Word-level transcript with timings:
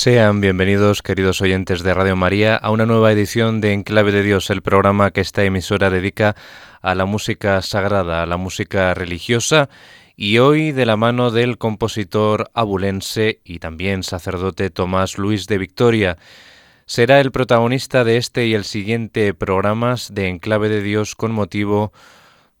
Sean 0.00 0.40
bienvenidos, 0.40 1.02
queridos 1.02 1.40
oyentes 1.40 1.82
de 1.82 1.92
Radio 1.92 2.14
María, 2.14 2.54
a 2.54 2.70
una 2.70 2.86
nueva 2.86 3.10
edición 3.10 3.60
de 3.60 3.72
Enclave 3.72 4.12
de 4.12 4.22
Dios, 4.22 4.48
el 4.48 4.62
programa 4.62 5.10
que 5.10 5.20
esta 5.20 5.42
emisora 5.42 5.90
dedica 5.90 6.36
a 6.82 6.94
la 6.94 7.04
música 7.04 7.60
sagrada, 7.62 8.22
a 8.22 8.26
la 8.26 8.36
música 8.36 8.94
religiosa, 8.94 9.68
y 10.14 10.38
hoy 10.38 10.70
de 10.70 10.86
la 10.86 10.96
mano 10.96 11.32
del 11.32 11.58
compositor 11.58 12.48
abulense 12.54 13.40
y 13.42 13.58
también 13.58 14.04
sacerdote 14.04 14.70
Tomás 14.70 15.18
Luis 15.18 15.48
de 15.48 15.58
Victoria. 15.58 16.16
Será 16.86 17.18
el 17.18 17.32
protagonista 17.32 18.04
de 18.04 18.18
este 18.18 18.46
y 18.46 18.54
el 18.54 18.62
siguiente 18.62 19.34
programas 19.34 20.14
de 20.14 20.28
Enclave 20.28 20.68
de 20.68 20.80
Dios 20.80 21.16
con 21.16 21.32
motivo 21.32 21.92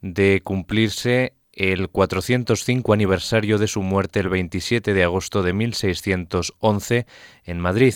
de 0.00 0.40
cumplirse 0.42 1.34
el 1.58 1.88
405 1.88 2.92
aniversario 2.92 3.58
de 3.58 3.66
su 3.66 3.82
muerte 3.82 4.20
el 4.20 4.28
27 4.28 4.94
de 4.94 5.02
agosto 5.02 5.42
de 5.42 5.52
1611 5.52 7.06
en 7.44 7.58
Madrid. 7.58 7.94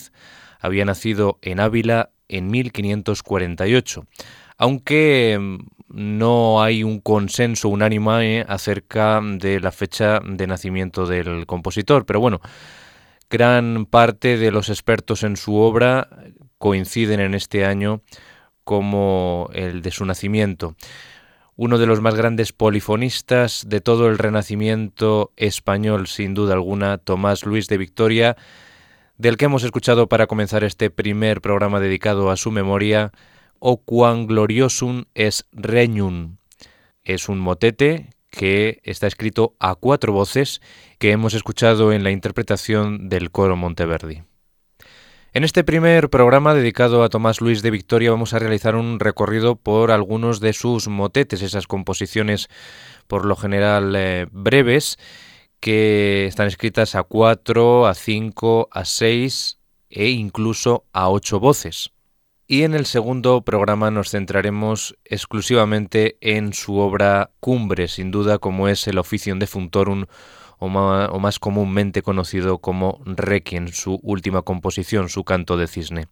Había 0.58 0.84
nacido 0.84 1.38
en 1.42 1.60
Ávila 1.60 2.10
en 2.28 2.50
1548, 2.50 4.04
aunque 4.58 5.38
mm, 5.40 5.58
no 5.88 6.60
hay 6.60 6.82
un 6.82 7.00
consenso 7.00 7.68
unánime 7.68 8.44
acerca 8.48 9.20
de 9.22 9.60
la 9.60 9.70
fecha 9.70 10.20
de 10.24 10.46
nacimiento 10.48 11.06
del 11.06 11.46
compositor, 11.46 12.04
pero 12.04 12.18
bueno, 12.18 12.40
gran 13.30 13.86
parte 13.86 14.38
de 14.38 14.50
los 14.50 14.70
expertos 14.70 15.22
en 15.22 15.36
su 15.36 15.54
obra 15.54 16.08
coinciden 16.58 17.20
en 17.20 17.34
este 17.34 17.64
año 17.64 18.02
como 18.64 19.50
el 19.52 19.82
de 19.82 19.90
su 19.92 20.04
nacimiento 20.04 20.74
uno 21.56 21.78
de 21.78 21.86
los 21.86 22.00
más 22.00 22.14
grandes 22.14 22.52
polifonistas 22.52 23.64
de 23.66 23.80
todo 23.80 24.08
el 24.08 24.18
Renacimiento 24.18 25.32
español, 25.36 26.06
sin 26.06 26.34
duda 26.34 26.54
alguna, 26.54 26.98
Tomás 26.98 27.44
Luis 27.44 27.68
de 27.68 27.78
Victoria, 27.78 28.36
del 29.18 29.36
que 29.36 29.44
hemos 29.44 29.62
escuchado 29.62 30.08
para 30.08 30.26
comenzar 30.26 30.64
este 30.64 30.90
primer 30.90 31.40
programa 31.40 31.80
dedicado 31.80 32.30
a 32.30 32.36
su 32.36 32.50
memoria, 32.50 33.12
O 33.64 33.76
quan 33.76 34.26
gloriosum 34.26 35.04
es 35.14 35.46
regnum. 35.52 36.38
Es 37.04 37.28
un 37.28 37.38
motete 37.38 38.10
que 38.28 38.80
está 38.82 39.06
escrito 39.06 39.54
a 39.60 39.76
cuatro 39.76 40.12
voces 40.12 40.60
que 40.98 41.12
hemos 41.12 41.34
escuchado 41.34 41.92
en 41.92 42.02
la 42.02 42.10
interpretación 42.10 43.08
del 43.08 43.30
coro 43.30 43.56
Monteverdi. 43.56 44.31
En 45.34 45.44
este 45.44 45.64
primer 45.64 46.10
programa 46.10 46.52
dedicado 46.52 47.02
a 47.02 47.08
Tomás 47.08 47.40
Luis 47.40 47.62
de 47.62 47.70
Victoria 47.70 48.10
vamos 48.10 48.34
a 48.34 48.38
realizar 48.38 48.76
un 48.76 49.00
recorrido 49.00 49.56
por 49.56 49.90
algunos 49.90 50.40
de 50.40 50.52
sus 50.52 50.88
motetes, 50.88 51.40
esas 51.40 51.66
composiciones 51.66 52.50
por 53.06 53.24
lo 53.24 53.34
general 53.34 53.94
eh, 53.96 54.26
breves 54.30 54.98
que 55.58 56.26
están 56.26 56.48
escritas 56.48 56.94
a 56.94 57.04
cuatro, 57.04 57.86
a 57.86 57.94
cinco, 57.94 58.68
a 58.72 58.84
seis 58.84 59.58
e 59.88 60.10
incluso 60.10 60.84
a 60.92 61.08
ocho 61.08 61.40
voces. 61.40 61.92
Y 62.46 62.64
en 62.64 62.74
el 62.74 62.84
segundo 62.84 63.40
programa 63.40 63.90
nos 63.90 64.10
centraremos 64.10 64.98
exclusivamente 65.02 66.18
en 66.20 66.52
su 66.52 66.76
obra 66.76 67.30
cumbre, 67.40 67.88
sin 67.88 68.10
duda, 68.10 68.36
como 68.36 68.68
es 68.68 68.86
el 68.86 68.98
Officium 68.98 69.38
o 70.62 71.18
más, 71.18 71.38
comúnmente 71.40 72.02
conocido 72.02 72.58
como 72.58 73.00
Requiem, 73.04 73.68
su 73.68 73.98
última 74.02 74.42
composición, 74.42 75.08
su 75.08 75.24
canto 75.24 75.56
de 75.56 75.66
cisne. 75.66 76.06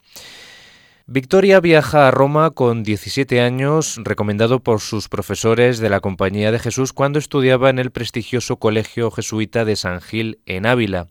Victoria 1.07 1.61
viaja 1.61 2.09
a 2.09 2.11
Roma 2.11 2.51
con 2.51 2.83
17 2.83 3.41
años, 3.41 4.01
recomendado 4.03 4.61
por 4.61 4.81
sus 4.81 5.09
profesores 5.09 5.79
de 5.79 5.89
la 5.89 6.01
Compañía 6.01 6.53
de 6.53 6.59
Jesús 6.59 6.93
cuando 6.93 7.19
estudiaba 7.19 7.71
en 7.71 7.79
el 7.79 7.91
prestigioso 7.91 8.57
Colegio 8.57 9.11
Jesuita 9.11 9.65
de 9.65 9.77
San 9.77 10.01
Gil 10.01 10.41
en 10.47 10.67
Ávila. 10.67 11.09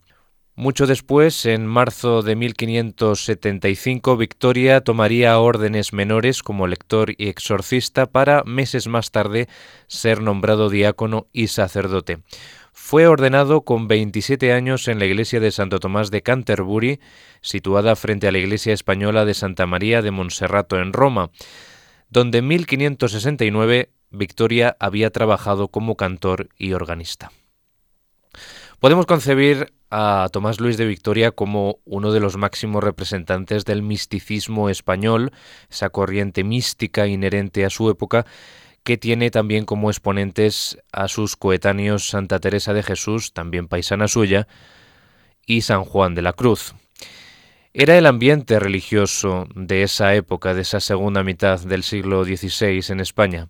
Mucho 0.60 0.88
después, 0.88 1.46
en 1.46 1.66
marzo 1.66 2.22
de 2.22 2.36
1575, 2.36 4.18
Victoria 4.18 4.82
tomaría 4.82 5.40
órdenes 5.40 5.94
menores 5.94 6.44
como 6.44 6.68
lector 6.68 7.12
y 7.18 7.30
exorcista 7.30 8.08
para 8.08 8.44
meses 8.44 8.90
más 8.90 9.12
tarde 9.12 9.48
ser 9.88 10.22
nombrado 10.22 10.70
diácono 10.70 11.28
y 11.32 11.48
sacerdote. 11.48 12.18
Fue 12.82 13.06
ordenado 13.06 13.62
con 13.66 13.88
27 13.88 14.52
años 14.52 14.88
en 14.88 14.98
la 14.98 15.06
iglesia 15.06 15.40
de 15.40 15.52
Santo 15.52 15.80
Tomás 15.80 16.10
de 16.10 16.24
Canterbury, 16.24 17.00
situada 17.40 17.96
frente 17.96 18.28
a 18.28 18.32
la 18.32 18.40
iglesia 18.40 18.74
española 18.74 19.26
de 19.26 19.36
Santa 19.36 19.68
María 19.68 20.02
de 20.02 20.10
Monserrato 20.10 20.80
en 20.80 20.92
Roma, 20.92 21.30
donde 22.10 22.40
en 22.40 22.48
1569 22.48 23.92
Victoria 24.10 24.76
había 24.80 25.12
trabajado 25.12 25.68
como 25.68 25.96
cantor 25.96 26.50
y 26.58 26.74
organista. 26.74 27.32
Podemos 28.80 29.06
concebir 29.06 29.72
a 29.92 30.28
Tomás 30.32 30.60
Luis 30.60 30.78
de 30.78 30.88
Victoria 30.88 31.32
como 31.32 31.80
uno 31.86 32.12
de 32.12 32.22
los 32.22 32.38
máximos 32.38 32.84
representantes 32.84 33.66
del 33.66 33.84
misticismo 33.84 34.68
español, 34.68 35.32
esa 35.70 35.92
corriente 35.92 36.44
mística 36.44 37.06
inherente 37.06 37.66
a 37.66 37.70
su 37.70 37.88
época, 37.92 38.26
que 38.90 38.98
tiene 38.98 39.30
también 39.30 39.66
como 39.66 39.92
exponentes 39.92 40.80
a 40.92 41.08
sus 41.10 41.36
coetáneos 41.36 42.08
Santa 42.08 42.40
Teresa 42.40 42.74
de 42.74 42.82
Jesús, 42.82 43.34
también 43.34 43.68
paisana 43.68 44.08
suya, 44.08 44.48
y 45.46 45.62
San 45.62 45.84
Juan 45.84 46.16
de 46.16 46.24
la 46.24 46.34
Cruz. 46.34 46.74
Era 47.72 48.00
el 48.00 48.08
ambiente 48.08 48.60
religioso 48.60 49.48
de 49.54 49.84
esa 49.84 50.16
época, 50.16 50.56
de 50.56 50.62
esa 50.62 50.80
segunda 50.80 51.22
mitad 51.22 51.60
del 51.60 51.84
siglo 51.84 52.26
XVI 52.26 52.84
en 52.90 53.00
España. 53.00 53.48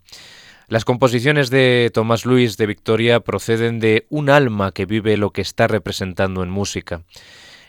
Las 0.67 0.83
composiciones 0.83 1.49
de 1.49 1.89
Tomás 1.93 2.25
Luis 2.25 2.57
de 2.57 2.65
Victoria 2.65 3.21
proceden 3.21 3.79
de 3.79 4.07
un 4.09 4.29
alma 4.29 4.73
que 4.73 4.85
vive 4.85 5.15
lo 5.15 5.29
que 5.29 5.39
está 5.41 5.69
representando 5.69 6.43
en 6.43 6.49
música. 6.49 7.03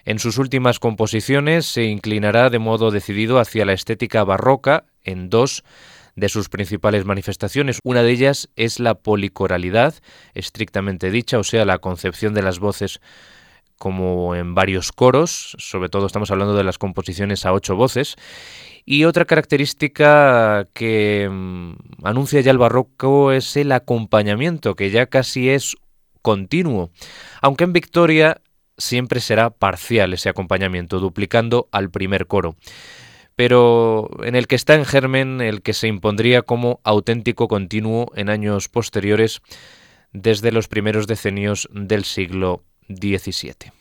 En 0.04 0.18
sus 0.18 0.38
últimas 0.38 0.80
composiciones 0.80 1.66
se 1.66 1.84
inclinará 1.84 2.50
de 2.50 2.58
modo 2.58 2.90
decidido 2.90 3.38
hacia 3.38 3.64
la 3.64 3.74
estética 3.74 4.24
barroca 4.24 4.86
en 5.04 5.30
dos 5.30 5.62
de 6.20 6.28
sus 6.28 6.48
principales 6.48 7.04
manifestaciones. 7.06 7.80
Una 7.82 8.02
de 8.02 8.12
ellas 8.12 8.50
es 8.54 8.78
la 8.78 8.94
policoralidad, 8.94 9.94
estrictamente 10.34 11.10
dicha, 11.10 11.38
o 11.38 11.44
sea, 11.44 11.64
la 11.64 11.78
concepción 11.78 12.34
de 12.34 12.42
las 12.42 12.58
voces 12.58 13.00
como 13.78 14.34
en 14.36 14.54
varios 14.54 14.92
coros, 14.92 15.56
sobre 15.58 15.88
todo 15.88 16.06
estamos 16.06 16.30
hablando 16.30 16.54
de 16.54 16.64
las 16.64 16.76
composiciones 16.76 17.46
a 17.46 17.54
ocho 17.54 17.76
voces, 17.76 18.16
y 18.84 19.04
otra 19.04 19.24
característica 19.24 20.68
que 20.74 21.26
mm, 21.30 21.72
anuncia 22.04 22.42
ya 22.42 22.50
el 22.50 22.58
barroco 22.58 23.32
es 23.32 23.56
el 23.56 23.72
acompañamiento, 23.72 24.76
que 24.76 24.90
ya 24.90 25.06
casi 25.06 25.48
es 25.48 25.76
continuo, 26.20 26.90
aunque 27.40 27.64
en 27.64 27.72
Victoria 27.72 28.42
siempre 28.76 29.20
será 29.20 29.48
parcial 29.48 30.12
ese 30.12 30.28
acompañamiento, 30.28 31.00
duplicando 31.00 31.68
al 31.72 31.90
primer 31.90 32.26
coro 32.26 32.56
pero 33.40 34.10
en 34.22 34.36
el 34.36 34.46
que 34.46 34.54
está 34.54 34.74
en 34.74 34.84
germen 34.84 35.40
el 35.40 35.62
que 35.62 35.72
se 35.72 35.88
impondría 35.88 36.42
como 36.42 36.78
auténtico 36.84 37.48
continuo 37.48 38.12
en 38.14 38.28
años 38.28 38.68
posteriores 38.68 39.40
desde 40.12 40.52
los 40.52 40.68
primeros 40.68 41.06
decenios 41.06 41.66
del 41.72 42.04
siglo 42.04 42.64
XVII. 42.90 43.72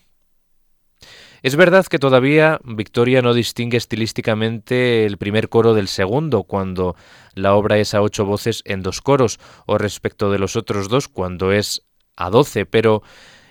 Es 1.41 1.57
verdad 1.57 1.85
que 1.87 1.99
todavía 1.99 2.61
Victoria 2.63 3.21
no 3.21 3.33
distingue 3.33 3.75
estilísticamente 3.75 5.05
el 5.05 5.17
primer 5.17 5.49
coro 5.49 5.73
del 5.73 5.89
segundo, 5.89 6.43
cuando 6.43 6.95
la 7.33 7.53
obra 7.53 7.79
es 7.79 7.93
a 7.93 8.01
ocho 8.01 8.23
voces 8.23 8.61
en 8.63 8.81
dos 8.81 9.01
coros, 9.01 9.41
o 9.65 9.77
respecto 9.77 10.31
de 10.31 10.39
los 10.39 10.55
otros 10.55 10.87
dos, 10.87 11.09
cuando 11.09 11.51
es 11.51 11.83
a 12.15 12.29
doce, 12.29 12.65
pero 12.65 13.03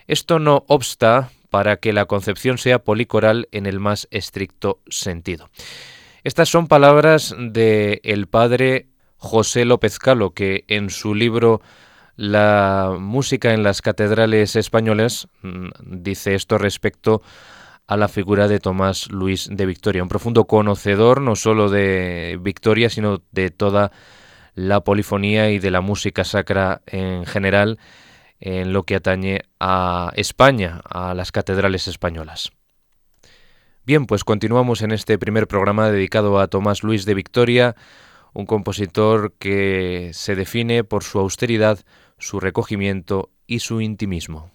esto 0.07 0.39
no 0.39 0.65
obsta 0.69 1.33
para 1.51 1.77
que 1.77 1.93
la 1.93 2.07
concepción 2.07 2.57
sea 2.57 2.79
policoral 2.79 3.47
en 3.53 3.67
el 3.67 3.79
más 3.79 4.09
estricto 4.11 4.81
sentido. 4.89 5.51
Estas 6.25 6.49
son 6.49 6.67
palabras 6.67 7.35
de 7.39 8.01
el 8.03 8.27
padre 8.27 8.89
José 9.17 9.65
López 9.65 9.99
Calo, 9.99 10.31
que 10.33 10.65
en 10.69 10.91
su 10.91 11.15
libro 11.15 11.61
La 12.17 12.97
música 12.99 13.55
en 13.55 13.63
las 13.63 13.83
catedrales 13.83 14.57
españolas 14.57 15.29
mm, 15.43 15.69
dice 15.85 16.35
esto 16.35 16.59
respecto 16.59 17.23
a 17.87 17.97
la 17.97 18.09
figura 18.09 18.49
de 18.49 18.59
Tomás 18.59 19.11
Luis 19.11 19.49
de 19.51 19.65
Victoria, 19.65 20.03
un 20.03 20.09
profundo 20.09 20.45
conocedor 20.47 21.21
no 21.21 21.37
solo 21.37 21.71
de 21.71 22.39
Victoria, 22.41 22.91
sino 22.91 23.23
de 23.31 23.51
toda 23.51 23.93
la 24.55 24.83
polifonía 24.83 25.51
y 25.51 25.59
de 25.61 25.71
la 25.71 25.81
música 25.81 26.25
sacra 26.25 26.83
en 26.87 27.25
general 27.27 27.79
en 28.41 28.73
lo 28.73 28.83
que 28.83 28.97
atañe 28.97 29.43
a 29.61 30.13
España, 30.17 30.81
a 30.85 31.15
las 31.15 31.33
catedrales 31.33 31.89
españolas. 31.89 32.53
Bien, 33.89 34.05
pues 34.05 34.23
continuamos 34.23 34.83
en 34.83 34.93
este 34.93 35.17
primer 35.17 35.49
programa 35.49 35.91
dedicado 35.91 36.41
a 36.41 36.49
Tomás 36.49 36.83
Luis 36.83 37.07
de 37.07 37.15
Victoria, 37.15 37.75
un 38.35 38.45
compositor 38.45 39.33
que 39.39 40.11
se 40.13 40.37
define 40.37 40.85
por 40.85 41.05
su 41.05 41.19
austeridad, 41.19 41.79
su 42.19 42.39
recogimiento 42.39 43.31
y 43.47 43.61
su 43.61 43.81
intimismo. 43.81 44.51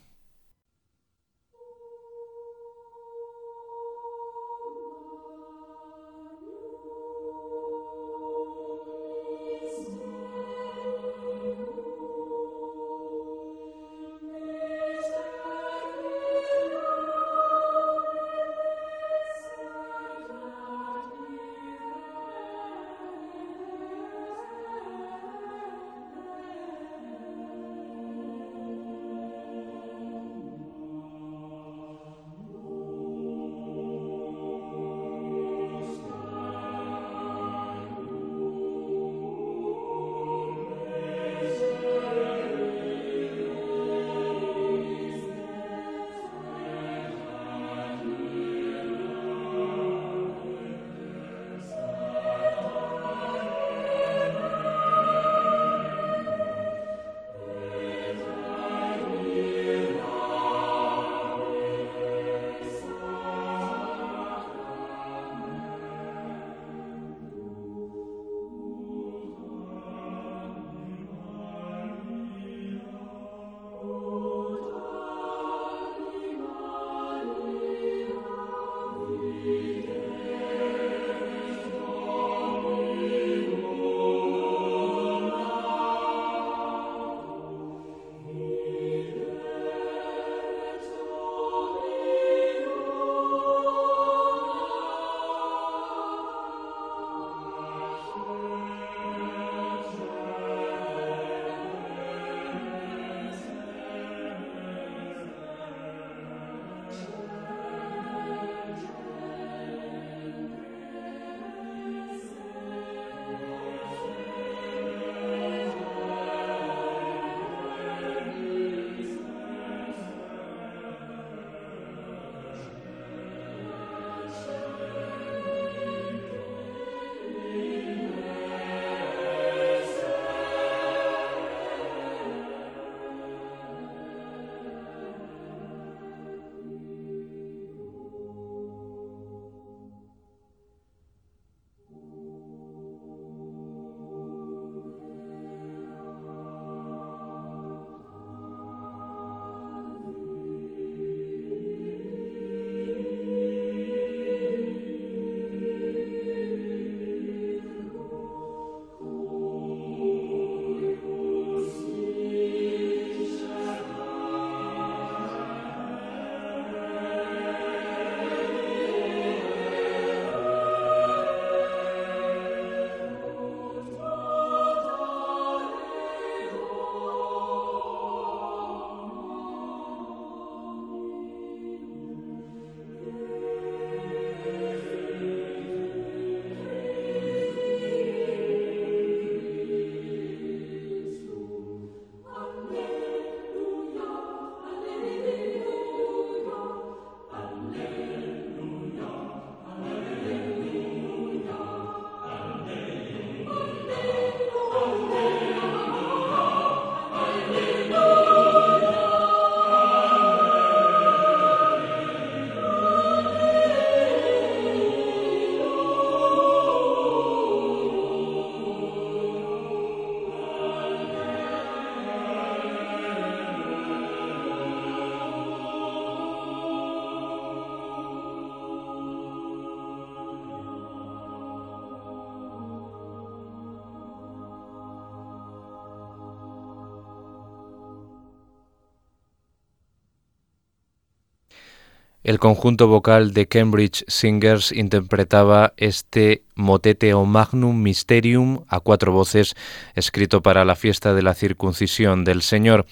El 242.24 242.40
conjunto 242.40 242.88
vocal 242.88 243.34
de 243.34 243.48
Cambridge 243.48 244.06
Singers 244.08 244.72
interpretaba 244.72 245.74
este 245.76 246.46
motete 246.56 247.14
o 247.14 247.26
magnum 247.26 247.84
mysterium 247.84 248.64
a 248.70 248.80
cuatro 248.80 249.12
voces 249.12 249.56
escrito 249.94 250.42
para 250.42 250.64
la 250.64 250.78
fiesta 250.78 251.14
de 251.14 251.22
la 251.22 251.34
circuncisión 251.34 252.24
del 252.24 252.42
Señor. 252.42 252.86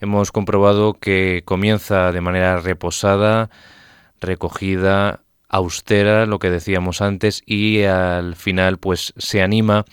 Hemos 0.00 0.32
comprobado 0.32 0.94
que 0.94 1.42
comienza 1.44 2.12
de 2.12 2.22
manera 2.22 2.60
reposada, 2.60 3.50
recogida, 4.22 5.20
austera, 5.50 6.24
lo 6.24 6.38
que 6.38 6.48
decíamos 6.48 7.02
antes, 7.02 7.42
y 7.44 7.82
al 7.82 8.36
final 8.36 8.78
pues 8.78 9.12
se 9.18 9.42
anima 9.42 9.84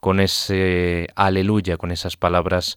con 0.00 0.20
ese 0.20 1.08
aleluya, 1.16 1.78
con 1.78 1.90
esas 1.90 2.18
palabras 2.18 2.76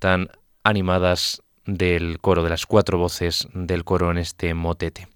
tan 0.00 0.30
animadas 0.64 1.42
del 1.66 2.18
coro, 2.20 2.42
de 2.42 2.50
las 2.50 2.66
cuatro 2.66 2.98
voces 2.98 3.48
del 3.54 3.84
coro 3.84 4.10
en 4.10 4.18
este 4.18 4.54
motete. 4.54 5.08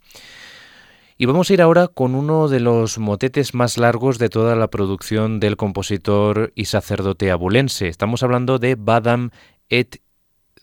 Y 1.16 1.26
vamos 1.26 1.50
a 1.50 1.52
ir 1.52 1.60
ahora 1.60 1.88
con 1.88 2.14
uno 2.14 2.48
de 2.48 2.60
los 2.60 2.98
motetes 2.98 3.52
más 3.52 3.76
largos 3.76 4.18
de 4.18 4.30
toda 4.30 4.56
la 4.56 4.68
producción 4.68 5.38
del 5.38 5.58
compositor 5.58 6.50
y 6.54 6.64
sacerdote 6.64 7.30
abulense. 7.30 7.88
Estamos 7.88 8.22
hablando 8.22 8.58
de 8.58 8.74
Badam 8.74 9.28
et 9.68 10.00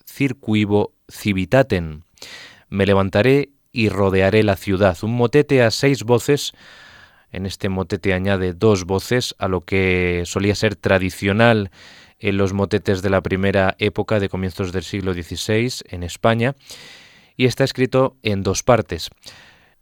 circuivo 0.06 0.94
civitaten. 1.12 2.06
Me 2.70 2.88
levantaré 2.88 3.52
y 3.72 3.90
rodearé 3.90 4.42
la 4.42 4.56
ciudad. 4.56 4.98
Un 5.04 5.16
motete 5.16 5.62
a 5.62 5.70
seis 5.70 6.04
voces. 6.04 6.54
En 7.32 7.46
este 7.46 7.70
motete 7.70 8.14
añade 8.14 8.54
dos 8.54 8.86
voces 8.86 9.36
a 9.38 9.48
lo 9.48 9.62
que 9.62 10.24
solía 10.26 10.56
ser 10.56 10.76
tradicional 10.76 11.70
en 12.20 12.38
los 12.38 12.54
motetes 12.54 13.02
de 13.02 13.10
la 13.10 13.22
primera 13.22 13.76
época 13.80 14.20
de 14.20 14.30
comienzos 14.30 14.72
del 14.72 14.84
siglo 14.84 15.14
XVI 15.14 15.72
en 15.90 16.04
España 16.04 16.56
y 17.36 17.46
está 17.46 17.64
escrito 17.64 18.18
en 18.24 18.44
dos 18.44 18.64
partes 18.64 19.10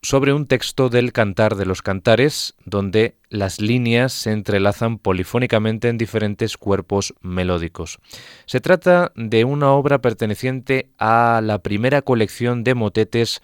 sobre 0.06 0.34
un 0.34 0.46
texto 0.46 0.90
del 0.90 1.14
Cantar 1.14 1.56
de 1.56 1.66
los 1.66 1.82
Cantares, 1.82 2.54
donde 2.64 3.16
las 3.30 3.60
líneas 3.60 4.14
se 4.14 4.34
entrelazan 4.34 5.00
polifónicamente 5.00 5.90
en 5.90 5.98
diferentes 5.98 6.58
cuerpos 6.58 7.16
melódicos. 7.22 7.98
Se 8.46 8.62
trata 8.62 9.12
de 9.16 9.46
una 9.46 9.72
obra 9.72 10.02
perteneciente 10.02 10.92
a 11.00 11.42
la 11.44 11.58
primera 11.58 12.04
colección 12.04 12.64
de 12.64 12.76
motetes 12.76 13.42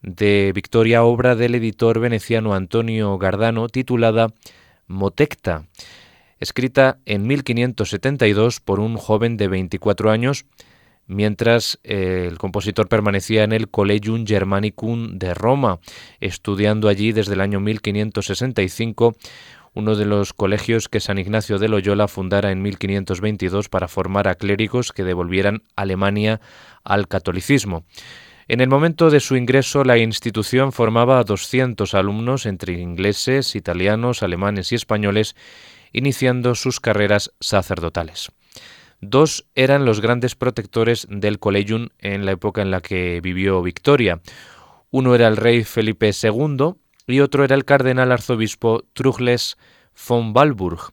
de 0.00 0.52
Victoria, 0.54 1.02
obra 1.02 1.34
del 1.34 1.56
editor 1.56 1.98
veneciano 1.98 2.54
Antonio 2.54 3.18
Gardano, 3.18 3.68
titulada 3.68 4.28
Motecta, 4.86 5.64
escrita 6.40 6.98
en 7.06 7.26
1572 7.26 8.60
por 8.60 8.80
un 8.80 8.96
joven 8.96 9.36
de 9.36 9.48
24 9.48 10.10
años, 10.10 10.46
mientras 11.06 11.80
eh, 11.84 12.26
el 12.30 12.38
compositor 12.38 12.88
permanecía 12.88 13.44
en 13.44 13.52
el 13.52 13.68
Collegium 13.68 14.26
Germanicum 14.26 15.18
de 15.18 15.34
Roma, 15.34 15.80
estudiando 16.20 16.88
allí 16.88 17.12
desde 17.12 17.34
el 17.34 17.40
año 17.40 17.60
1565, 17.60 19.16
uno 19.74 19.96
de 19.96 20.06
los 20.06 20.32
colegios 20.32 20.88
que 20.88 21.00
San 21.00 21.18
Ignacio 21.18 21.58
de 21.58 21.68
Loyola 21.68 22.08
fundara 22.08 22.50
en 22.50 22.62
1522 22.62 23.68
para 23.68 23.88
formar 23.88 24.28
a 24.28 24.34
clérigos 24.34 24.92
que 24.92 25.04
devolvieran 25.04 25.62
Alemania 25.76 26.40
al 26.84 27.08
catolicismo. 27.08 27.84
En 28.48 28.62
el 28.62 28.68
momento 28.68 29.10
de 29.10 29.20
su 29.20 29.36
ingreso, 29.36 29.84
la 29.84 29.98
institución 29.98 30.72
formaba 30.72 31.18
a 31.18 31.24
200 31.24 31.92
alumnos 31.92 32.46
entre 32.46 32.72
ingleses, 32.80 33.54
italianos, 33.54 34.22
alemanes 34.22 34.72
y 34.72 34.74
españoles, 34.74 35.36
iniciando 35.92 36.54
sus 36.54 36.80
carreras 36.80 37.32
sacerdotales. 37.40 38.30
Dos 39.00 39.46
eran 39.54 39.84
los 39.84 40.00
grandes 40.00 40.34
protectores 40.34 41.06
del 41.08 41.38
Collegium 41.38 41.88
en 41.98 42.26
la 42.26 42.32
época 42.32 42.62
en 42.62 42.70
la 42.70 42.80
que 42.80 43.20
vivió 43.20 43.62
Victoria. 43.62 44.20
Uno 44.90 45.14
era 45.14 45.28
el 45.28 45.36
rey 45.36 45.62
Felipe 45.62 46.10
II 46.10 46.74
y 47.06 47.20
otro 47.20 47.44
era 47.44 47.54
el 47.54 47.64
cardenal 47.64 48.10
arzobispo 48.10 48.84
Trugles 48.94 49.56
von 50.08 50.32
Walburg, 50.34 50.92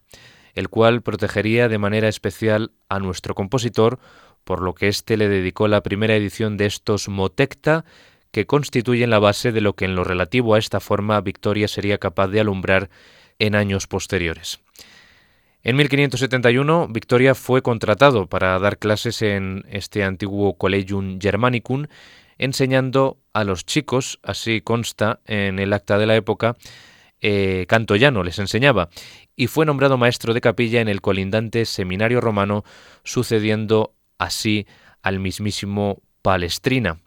el 0.53 0.69
cual 0.69 1.01
protegería 1.01 1.67
de 1.67 1.79
manera 1.79 2.07
especial 2.07 2.71
a 2.89 2.99
nuestro 2.99 3.33
compositor, 3.33 3.99
por 4.43 4.61
lo 4.61 4.75
que 4.75 4.87
éste 4.87 5.17
le 5.17 5.27
dedicó 5.27 5.67
la 5.67 5.81
primera 5.81 6.15
edición 6.15 6.57
de 6.57 6.67
estos 6.67 7.09
Motecta, 7.09 7.85
que 8.31 8.45
constituyen 8.45 9.09
la 9.09 9.19
base 9.19 9.51
de 9.51 9.61
lo 9.61 9.75
que 9.75 9.85
en 9.85 9.95
lo 9.95 10.03
relativo 10.03 10.55
a 10.55 10.59
esta 10.59 10.79
forma 10.79 11.21
Victoria 11.21 11.67
sería 11.67 11.97
capaz 11.97 12.27
de 12.27 12.41
alumbrar 12.41 12.89
en 13.39 13.55
años 13.55 13.87
posteriores. 13.87 14.59
En 15.63 15.75
1571, 15.77 16.89
Victoria 16.89 17.33
fue 17.33 17.63
contratado 17.63 18.27
para 18.27 18.59
dar 18.59 18.77
clases 18.77 19.23
en 19.23 19.63
este 19.67 20.03
antiguo 20.03 20.57
Collegium 20.57 21.19
Germanicum, 21.19 21.87
enseñando 22.37 23.17
a 23.33 23.43
los 23.43 23.65
chicos, 23.65 24.19
así 24.21 24.61
consta 24.61 25.21
en 25.25 25.57
el 25.57 25.73
acta 25.73 25.97
de 25.97 26.05
la 26.05 26.15
época, 26.15 26.55
eh, 27.19 27.65
canto 27.67 27.95
llano 27.95 28.23
les 28.23 28.37
enseñaba, 28.37 28.89
y 29.35 29.47
fue 29.47 29.65
nombrado 29.65 29.97
maestro 29.97 30.35
de 30.35 30.41
capilla 30.41 30.81
en 30.81 30.87
el 30.87 31.01
colindante 31.01 31.65
seminario 31.65 32.21
romano, 32.21 32.63
sucediendo 33.03 33.95
así 34.19 34.67
al 35.01 35.19
mismísimo 35.19 36.03
Palestrina, 36.21 36.99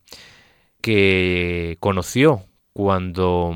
que 0.80 1.76
conoció 1.78 2.42
cuando 2.72 3.54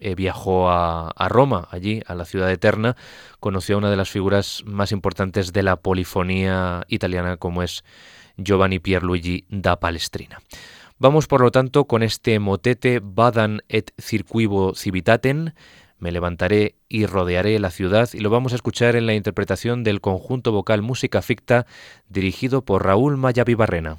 eh, 0.00 0.14
viajó 0.14 0.70
a, 0.70 1.28
Roma, 1.28 1.68
allí, 1.70 2.02
a 2.06 2.14
la 2.14 2.24
ciudad 2.24 2.50
eterna, 2.50 2.96
conoció 3.40 3.74
a 3.74 3.78
una 3.78 3.90
de 3.90 3.96
las 3.96 4.10
figuras 4.10 4.62
más 4.66 4.92
importantes 4.92 5.52
de 5.52 5.62
la 5.62 5.76
polifonía 5.76 6.84
italiana, 6.88 7.36
como 7.36 7.62
es 7.62 7.84
Giovanni 8.36 8.78
Pierluigi 8.78 9.44
da 9.48 9.80
Palestrina. 9.80 10.40
Vamos, 10.98 11.26
por 11.26 11.40
lo 11.40 11.50
tanto, 11.50 11.84
con 11.84 12.02
este 12.02 12.38
motete 12.38 13.00
Badan 13.02 13.62
et 13.68 13.92
circuivo 13.98 14.74
civitaten, 14.74 15.54
me 15.98 16.12
levantaré 16.12 16.76
y 16.88 17.06
rodearé 17.06 17.58
la 17.58 17.70
ciudad, 17.70 18.08
y 18.12 18.20
lo 18.20 18.30
vamos 18.30 18.52
a 18.52 18.56
escuchar 18.56 18.96
en 18.96 19.06
la 19.06 19.14
interpretación 19.14 19.84
del 19.84 20.00
conjunto 20.00 20.52
vocal 20.52 20.82
Música 20.82 21.22
Ficta, 21.22 21.66
dirigido 22.08 22.64
por 22.64 22.84
Raúl 22.84 23.16
Mayavibarrena. 23.16 23.98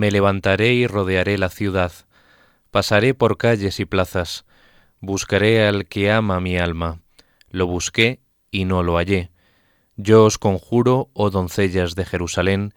Me 0.00 0.10
levantaré 0.10 0.72
y 0.72 0.86
rodearé 0.86 1.36
la 1.36 1.50
ciudad. 1.50 1.92
Pasaré 2.70 3.12
por 3.12 3.36
calles 3.36 3.80
y 3.80 3.84
plazas. 3.84 4.46
Buscaré 4.98 5.66
al 5.66 5.88
que 5.88 6.10
ama 6.10 6.40
mi 6.40 6.56
alma. 6.56 7.02
Lo 7.50 7.66
busqué 7.66 8.22
y 8.50 8.64
no 8.64 8.82
lo 8.82 8.96
hallé. 8.96 9.30
Yo 9.96 10.24
os 10.24 10.38
conjuro, 10.38 11.10
oh 11.12 11.28
doncellas 11.28 11.96
de 11.96 12.06
Jerusalén, 12.06 12.72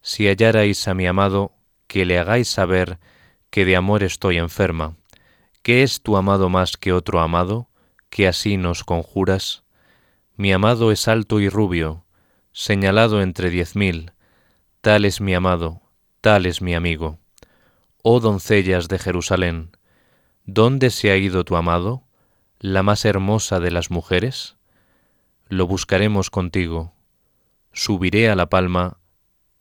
si 0.00 0.28
hallarais 0.28 0.88
a 0.88 0.94
mi 0.94 1.06
amado, 1.06 1.52
que 1.88 2.06
le 2.06 2.18
hagáis 2.18 2.48
saber 2.48 2.98
que 3.50 3.66
de 3.66 3.76
amor 3.76 4.02
estoy 4.02 4.38
enferma. 4.38 4.96
¿Qué 5.62 5.82
es 5.82 6.00
tu 6.00 6.16
amado 6.16 6.48
más 6.48 6.78
que 6.78 6.94
otro 6.94 7.20
amado, 7.20 7.68
que 8.08 8.26
así 8.26 8.56
nos 8.56 8.82
conjuras? 8.82 9.64
Mi 10.36 10.54
amado 10.54 10.90
es 10.90 11.06
alto 11.06 11.38
y 11.38 11.50
rubio, 11.50 12.06
señalado 12.52 13.20
entre 13.20 13.50
diez 13.50 13.76
mil, 13.76 14.12
tal 14.80 15.04
es 15.04 15.20
mi 15.20 15.34
amado, 15.34 15.81
tal 16.22 16.46
es 16.46 16.62
mi 16.62 16.74
amigo. 16.74 17.18
Oh 18.02 18.20
doncellas 18.20 18.88
de 18.88 18.98
Jerusalén, 18.98 19.76
¿dónde 20.46 20.90
se 20.90 21.10
ha 21.10 21.16
ido 21.16 21.44
tu 21.44 21.56
amado, 21.56 22.04
la 22.60 22.82
más 22.84 23.04
hermosa 23.04 23.58
de 23.58 23.72
las 23.72 23.90
mujeres? 23.90 24.54
Lo 25.48 25.66
buscaremos 25.66 26.30
contigo, 26.30 26.94
subiré 27.72 28.30
a 28.30 28.36
la 28.36 28.48
palma, 28.48 28.98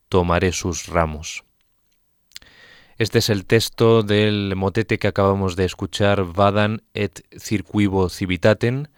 tomaré 0.07 0.53
sus 0.53 0.85
ramos. 0.85 1.43
Este 2.97 3.17
es 3.17 3.31
el 3.31 3.45
texto 3.45 4.03
del 4.03 4.55
motete 4.55 4.99
que 4.99 5.07
acabamos 5.07 5.55
de 5.55 5.65
escuchar, 5.65 6.23
Vadan 6.25 6.83
et 6.93 7.25
circuivo 7.39 8.07
civitaten, 8.07 8.89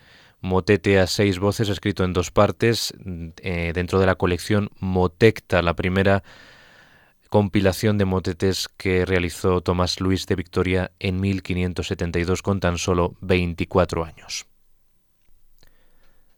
motete 0.41 0.99
a 0.99 1.07
seis 1.07 1.39
voces 1.39 1.69
escrito 1.69 2.03
en 2.03 2.11
dos 2.11 2.29
partes 2.29 2.93
eh, 3.41 3.71
dentro 3.73 4.01
de 4.01 4.05
la 4.05 4.15
colección 4.15 4.69
Motecta, 4.79 5.61
la 5.61 5.75
primera 5.75 6.23
compilación 7.33 7.97
de 7.97 8.05
motetes 8.05 8.69
que 8.77 9.07
realizó 9.07 9.61
Tomás 9.61 9.99
Luis 9.99 10.27
de 10.27 10.35
Victoria 10.35 10.91
en 10.99 11.19
1572 11.19 12.43
con 12.43 12.59
tan 12.59 12.77
solo 12.77 13.15
24 13.21 14.05
años. 14.05 14.45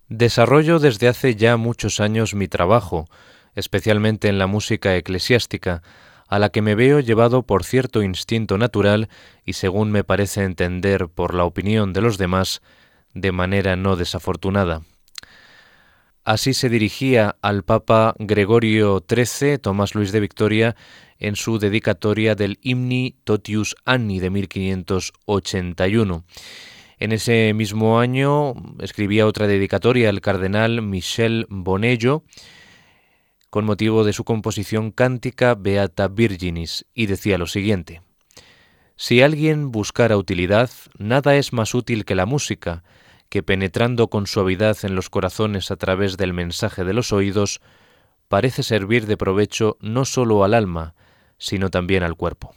Desarrollo 0.07 0.79
desde 0.79 1.09
hace 1.09 1.35
ya 1.35 1.57
muchos 1.57 1.99
años 1.99 2.33
mi 2.33 2.47
trabajo, 2.47 3.09
especialmente 3.55 4.29
en 4.29 4.39
la 4.39 4.47
música 4.47 4.95
eclesiástica, 4.95 5.83
a 6.29 6.39
la 6.39 6.47
que 6.47 6.61
me 6.61 6.75
veo 6.75 7.01
llevado 7.01 7.43
por 7.43 7.65
cierto 7.65 8.01
instinto 8.01 8.57
natural 8.57 9.09
y 9.43 9.51
según 9.51 9.91
me 9.91 10.05
parece 10.05 10.43
entender 10.43 11.09
por 11.09 11.33
la 11.33 11.43
opinión 11.43 11.91
de 11.91 11.99
los 11.99 12.17
demás, 12.17 12.61
de 13.13 13.33
manera 13.33 13.75
no 13.75 13.97
desafortunada. 13.97 14.83
Así 16.25 16.53
se 16.55 16.69
dirigía 16.69 17.37
al 17.43 17.63
Papa 17.63 18.15
Gregorio 18.17 19.05
XIII, 19.07 19.59
Tomás 19.59 19.93
Luis 19.93 20.11
de 20.11 20.19
Victoria, 20.19 20.75
en 21.19 21.35
su 21.35 21.59
dedicatoria 21.59 22.33
del 22.33 22.57
Himni 22.63 23.15
Totius 23.23 23.75
Anni 23.85 24.19
de 24.19 24.31
1581. 24.31 26.25
En 26.97 27.11
ese 27.11 27.53
mismo 27.53 27.99
año 27.99 28.55
escribía 28.79 29.27
otra 29.27 29.45
dedicatoria 29.45 30.09
al 30.09 30.21
cardenal 30.21 30.81
Michel 30.81 31.45
Bonello, 31.47 32.23
con 33.51 33.65
motivo 33.65 34.03
de 34.03 34.13
su 34.13 34.23
composición 34.23 34.89
cántica 34.89 35.53
Beata 35.53 36.07
Virginis, 36.07 36.87
y 36.95 37.05
decía 37.05 37.37
lo 37.37 37.45
siguiente. 37.45 38.01
Si 38.95 39.21
alguien 39.21 39.71
buscara 39.71 40.17
utilidad, 40.17 40.71
nada 40.97 41.35
es 41.35 41.53
más 41.53 41.75
útil 41.75 42.03
que 42.03 42.15
la 42.15 42.25
música, 42.25 42.83
que 43.29 43.43
penetrando 43.43 44.07
con 44.09 44.27
suavidad 44.27 44.77
en 44.83 44.95
los 44.95 45.09
corazones 45.09 45.71
a 45.71 45.75
través 45.75 46.17
del 46.17 46.33
mensaje 46.33 46.83
de 46.83 46.93
los 46.93 47.11
oídos, 47.11 47.61
parece 48.27 48.63
servir 48.63 49.05
de 49.05 49.17
provecho 49.17 49.77
no 49.81 50.05
sólo 50.05 50.43
al 50.43 50.53
alma, 50.53 50.95
sino 51.37 51.69
también 51.69 52.03
al 52.03 52.15
cuerpo. 52.15 52.53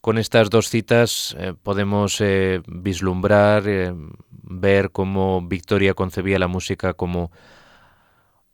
Con 0.00 0.18
estas 0.18 0.50
dos 0.50 0.68
citas 0.68 1.34
eh, 1.38 1.54
podemos 1.62 2.20
eh, 2.20 2.60
vislumbrar, 2.66 3.64
eh, 3.66 3.94
ver 4.28 4.90
cómo 4.90 5.40
Victoria 5.40 5.94
concebía 5.94 6.38
la 6.38 6.48
música 6.48 6.92
como 6.92 7.30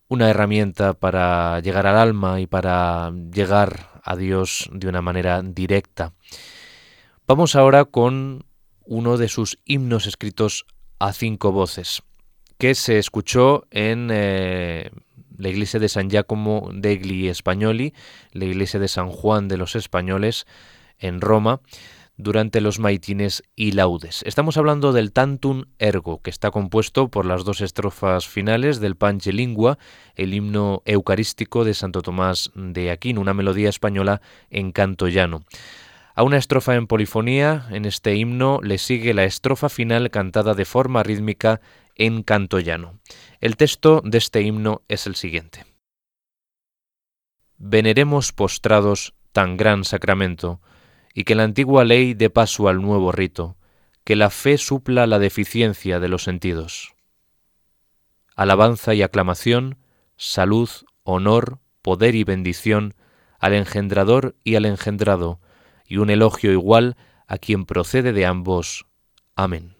una 0.06 0.30
herramienta 0.30 0.94
para 0.94 1.60
llegar 1.60 1.86
al 1.86 1.96
alma 1.96 2.40
y 2.40 2.46
para 2.46 3.12
llegar 3.32 4.00
a 4.04 4.16
Dios 4.16 4.68
de 4.72 4.88
una 4.88 5.02
manera 5.02 5.42
directa. 5.42 6.12
Vamos 7.26 7.54
ahora 7.56 7.84
con 7.84 8.44
uno 8.84 9.16
de 9.16 9.28
sus 9.28 9.58
himnos 9.64 10.06
escritos 10.06 10.66
a 11.00 11.12
cinco 11.12 11.50
voces, 11.50 12.02
que 12.58 12.74
se 12.76 12.98
escuchó 12.98 13.66
en 13.70 14.10
eh, 14.12 14.90
la 15.36 15.48
iglesia 15.48 15.80
de 15.80 15.88
San 15.88 16.10
Giacomo 16.10 16.68
degli 16.72 17.32
Spagnoli, 17.32 17.94
la 18.32 18.44
iglesia 18.44 18.78
de 18.78 18.86
San 18.86 19.08
Juan 19.08 19.48
de 19.48 19.56
los 19.56 19.74
Españoles, 19.74 20.46
en 20.98 21.22
Roma, 21.22 21.60
durante 22.18 22.60
los 22.60 22.78
maitines 22.78 23.42
y 23.56 23.72
laudes. 23.72 24.22
Estamos 24.26 24.58
hablando 24.58 24.92
del 24.92 25.12
Tantum 25.12 25.64
Ergo, 25.78 26.20
que 26.20 26.28
está 26.28 26.50
compuesto 26.50 27.08
por 27.08 27.24
las 27.24 27.44
dos 27.44 27.62
estrofas 27.62 28.28
finales 28.28 28.78
del 28.78 28.94
Panche 28.94 29.32
Lingua, 29.32 29.78
el 30.16 30.34
himno 30.34 30.82
eucarístico 30.84 31.64
de 31.64 31.72
Santo 31.72 32.02
Tomás 32.02 32.50
de 32.54 32.90
Aquino, 32.90 33.22
una 33.22 33.32
melodía 33.32 33.70
española 33.70 34.20
en 34.50 34.72
canto 34.72 35.08
llano. 35.08 35.44
A 36.20 36.22
una 36.22 36.36
estrofa 36.36 36.74
en 36.74 36.86
polifonía, 36.86 37.66
en 37.70 37.86
este 37.86 38.14
himno, 38.14 38.60
le 38.62 38.76
sigue 38.76 39.14
la 39.14 39.24
estrofa 39.24 39.70
final 39.70 40.10
cantada 40.10 40.52
de 40.52 40.66
forma 40.66 41.02
rítmica 41.02 41.62
en 41.94 42.22
canto 42.22 42.60
llano. 42.60 43.00
El 43.40 43.56
texto 43.56 44.02
de 44.04 44.18
este 44.18 44.42
himno 44.42 44.82
es 44.88 45.06
el 45.06 45.14
siguiente. 45.14 45.64
Veneremos 47.56 48.32
postrados 48.32 49.14
tan 49.32 49.56
gran 49.56 49.82
sacramento, 49.84 50.60
y 51.14 51.24
que 51.24 51.34
la 51.34 51.44
antigua 51.44 51.84
ley 51.84 52.12
dé 52.12 52.28
paso 52.28 52.68
al 52.68 52.82
nuevo 52.82 53.12
rito, 53.12 53.56
que 54.04 54.14
la 54.14 54.28
fe 54.28 54.58
supla 54.58 55.06
la 55.06 55.18
deficiencia 55.18 56.00
de 56.00 56.08
los 56.08 56.24
sentidos. 56.24 56.92
Alabanza 58.36 58.92
y 58.92 59.00
aclamación, 59.00 59.78
salud, 60.18 60.68
honor, 61.02 61.60
poder 61.80 62.14
y 62.14 62.24
bendición 62.24 62.94
al 63.38 63.54
engendrador 63.54 64.36
y 64.44 64.56
al 64.56 64.66
engendrado, 64.66 65.40
y 65.90 65.98
un 65.98 66.08
elogio 66.08 66.52
igual 66.52 66.96
a 67.26 67.36
quien 67.36 67.66
procede 67.66 68.14
de 68.14 68.24
ambos. 68.24 68.86
Amén. 69.34 69.79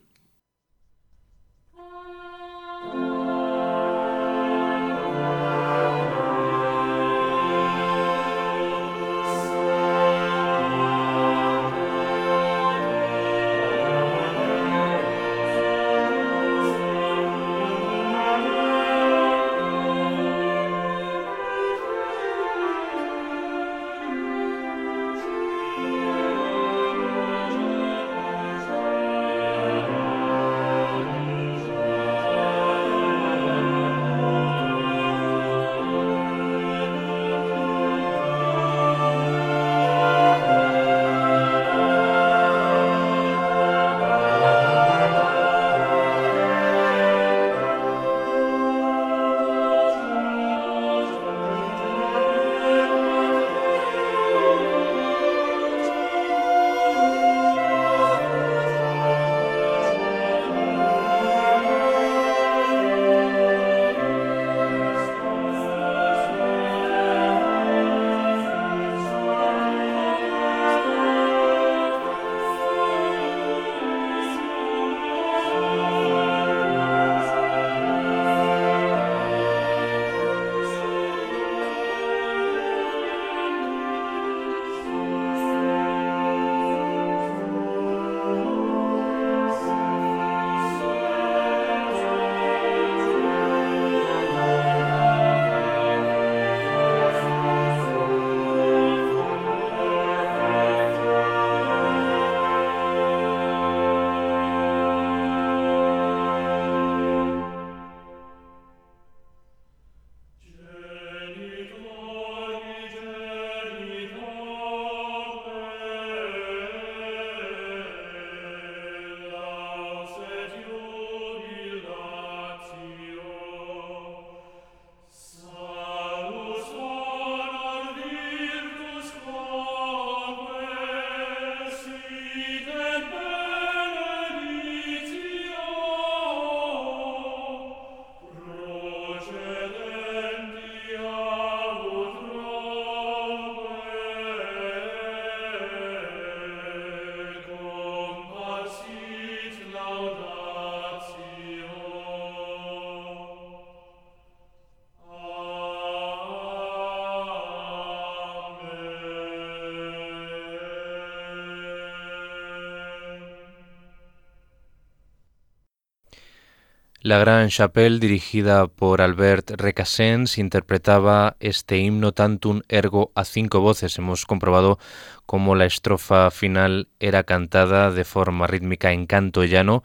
La 167.11 167.17
Gran 167.17 167.49
Chapelle, 167.49 167.99
dirigida 167.99 168.67
por 168.67 169.01
Albert 169.01 169.51
Recasens, 169.57 170.37
interpretaba 170.37 171.35
este 171.41 171.77
himno 171.77 172.13
tantum 172.13 172.61
ergo 172.69 173.11
a 173.15 173.25
cinco 173.25 173.59
voces. 173.59 173.97
Hemos 173.97 174.25
comprobado 174.25 174.79
cómo 175.25 175.55
la 175.55 175.65
estrofa 175.65 176.31
final 176.31 176.87
era 177.01 177.23
cantada 177.23 177.91
de 177.91 178.05
forma 178.05 178.47
rítmica 178.47 178.93
en 178.93 179.07
canto 179.07 179.43
llano 179.43 179.83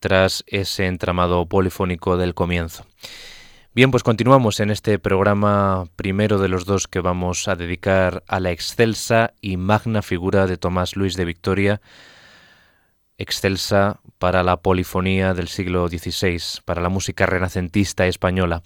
tras 0.00 0.42
ese 0.48 0.88
entramado 0.88 1.46
polifónico 1.46 2.16
del 2.16 2.34
comienzo. 2.34 2.84
Bien, 3.72 3.92
pues 3.92 4.02
continuamos 4.02 4.58
en 4.58 4.72
este 4.72 4.98
programa 4.98 5.84
primero 5.94 6.40
de 6.40 6.48
los 6.48 6.64
dos 6.64 6.88
que 6.88 6.98
vamos 6.98 7.46
a 7.46 7.54
dedicar 7.54 8.24
a 8.26 8.40
la 8.40 8.50
excelsa 8.50 9.32
y 9.40 9.58
magna 9.58 10.02
figura 10.02 10.48
de 10.48 10.56
Tomás 10.56 10.96
Luis 10.96 11.14
de 11.14 11.24
Victoria, 11.24 11.80
excelsa 13.18 14.00
para 14.18 14.42
la 14.42 14.58
polifonía 14.58 15.34
del 15.34 15.48
siglo 15.48 15.88
XVI, 15.88 16.40
para 16.64 16.82
la 16.82 16.88
música 16.88 17.26
renacentista 17.26 18.06
española. 18.06 18.62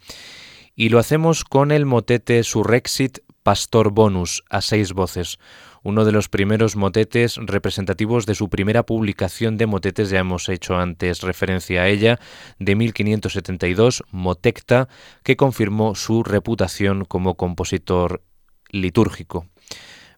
Y 0.75 0.91
lo 0.91 0.99
hacemos 0.99 1.45
con 1.45 1.73
el 1.73 1.87
motete 1.87 2.43
Surrexit 2.45 3.19
Pastor 3.43 3.91
Bonus 3.91 4.45
a 4.51 4.61
seis 4.61 4.93
voces, 4.93 5.39
uno 5.83 6.05
de 6.05 6.13
los 6.13 6.29
primeros 6.29 6.77
motetes 6.77 7.37
representativos 7.37 8.27
de 8.27 8.35
su 8.35 8.49
primera 8.49 8.85
publicación 8.85 9.57
de 9.57 9.67
motetes, 9.67 10.11
ya 10.11 10.19
hemos 10.19 10.49
hecho 10.49 10.77
antes 10.77 11.23
referencia 11.23 11.83
a 11.83 11.89
ella, 11.89 12.19
de 12.59 12.75
1572, 12.75 14.05
Motecta, 14.11 14.89
que 15.23 15.37
confirmó 15.37 15.95
su 15.95 16.25
reputación 16.25 17.05
como 17.05 17.37
compositor 17.37 18.23
litúrgico. 18.71 19.47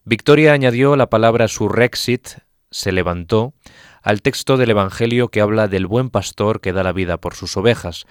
Victoria 0.03 0.53
añadió 0.53 0.95
la 0.95 1.09
palabra 1.09 1.47
surrexit, 1.47 2.27
se 2.69 2.91
levantó, 2.91 3.53
al 4.01 4.21
texto 4.21 4.57
del 4.57 4.71
Evangelio 4.71 5.29
que 5.29 5.41
habla 5.41 5.67
del 5.67 5.87
buen 5.87 6.09
pastor 6.09 6.61
que 6.61 6.73
da 6.73 6.83
la 6.83 6.91
vida 6.91 7.17
por 7.17 7.35
sus 7.35 7.55
ovejas, 7.57 8.05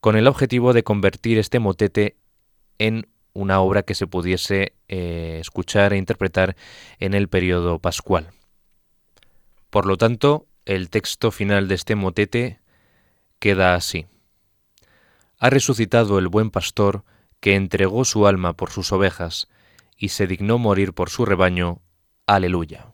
con 0.00 0.16
el 0.16 0.26
objetivo 0.26 0.72
de 0.72 0.84
convertir 0.84 1.38
este 1.38 1.58
motete 1.58 2.16
en 2.78 3.08
una 3.32 3.60
obra 3.60 3.82
que 3.82 3.94
se 3.94 4.06
pudiese 4.06 4.74
eh, 4.88 5.38
escuchar 5.40 5.92
e 5.92 5.96
interpretar 5.96 6.56
en 6.98 7.14
el 7.14 7.28
periodo 7.28 7.78
pascual. 7.78 8.30
Por 9.70 9.86
lo 9.86 9.96
tanto, 9.96 10.46
el 10.64 10.88
texto 10.88 11.30
final 11.30 11.68
de 11.68 11.74
este 11.74 11.94
motete 11.94 12.60
queda 13.38 13.74
así. 13.74 14.06
Ha 15.38 15.50
resucitado 15.50 16.18
el 16.18 16.28
buen 16.28 16.50
pastor 16.50 17.04
que 17.40 17.56
entregó 17.56 18.04
su 18.04 18.26
alma 18.26 18.54
por 18.54 18.70
sus 18.70 18.92
ovejas 18.92 19.48
y 19.96 20.10
se 20.10 20.26
dignó 20.26 20.58
morir 20.58 20.94
por 20.94 21.10
su 21.10 21.26
rebaño. 21.26 21.82
Aleluya. 22.26 22.93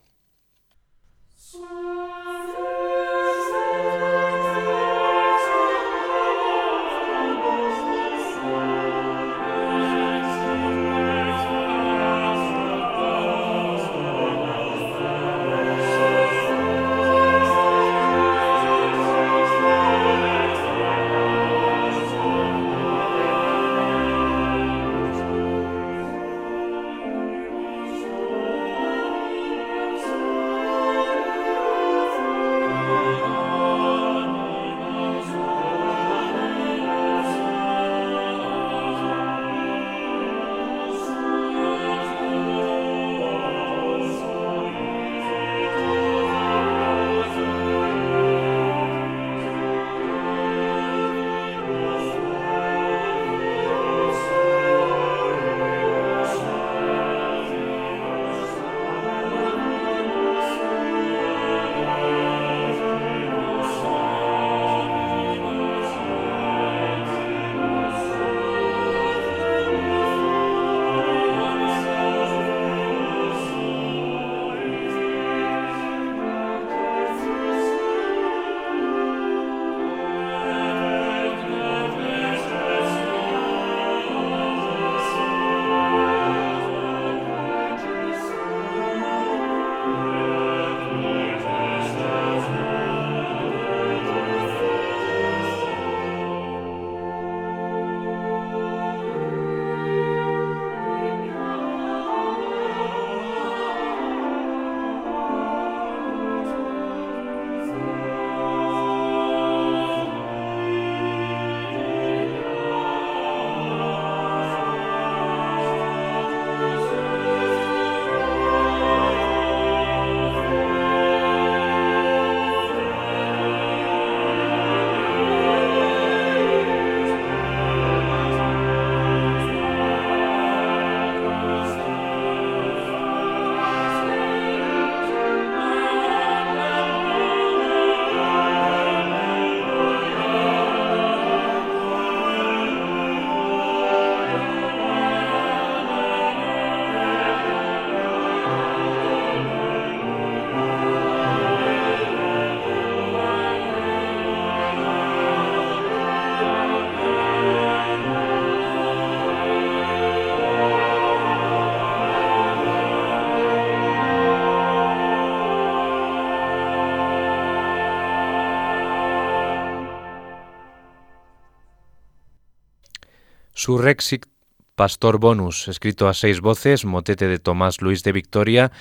Surrexit 173.70 174.26
Pastor 174.74 175.20
Bonus, 175.20 175.68
escrito 175.68 176.08
a 176.08 176.12
seis 176.12 176.40
voces, 176.40 176.84
motete 176.84 177.28
de 177.28 177.38
Tomás 177.38 177.80
Luis 177.80 178.02
de 178.02 178.10
Victoria, 178.10 178.72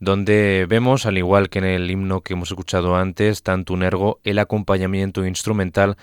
donde 0.00 0.66
vemos, 0.68 1.06
al 1.06 1.16
igual 1.16 1.48
que 1.48 1.60
en 1.60 1.64
el 1.64 1.90
himno 1.90 2.20
que 2.20 2.34
hemos 2.34 2.50
escuchado 2.50 2.94
antes, 2.94 3.42
tanto 3.42 3.72
un 3.72 3.82
ergo, 3.82 4.20
el 4.22 4.38
acompañamiento 4.38 5.24
instrumental 5.24 5.96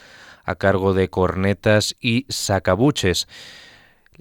a 0.44 0.56
cargo 0.56 0.96
de 0.96 1.08
cornetas 1.08 1.96
y 2.02 2.26
sacabuches. 2.30 3.28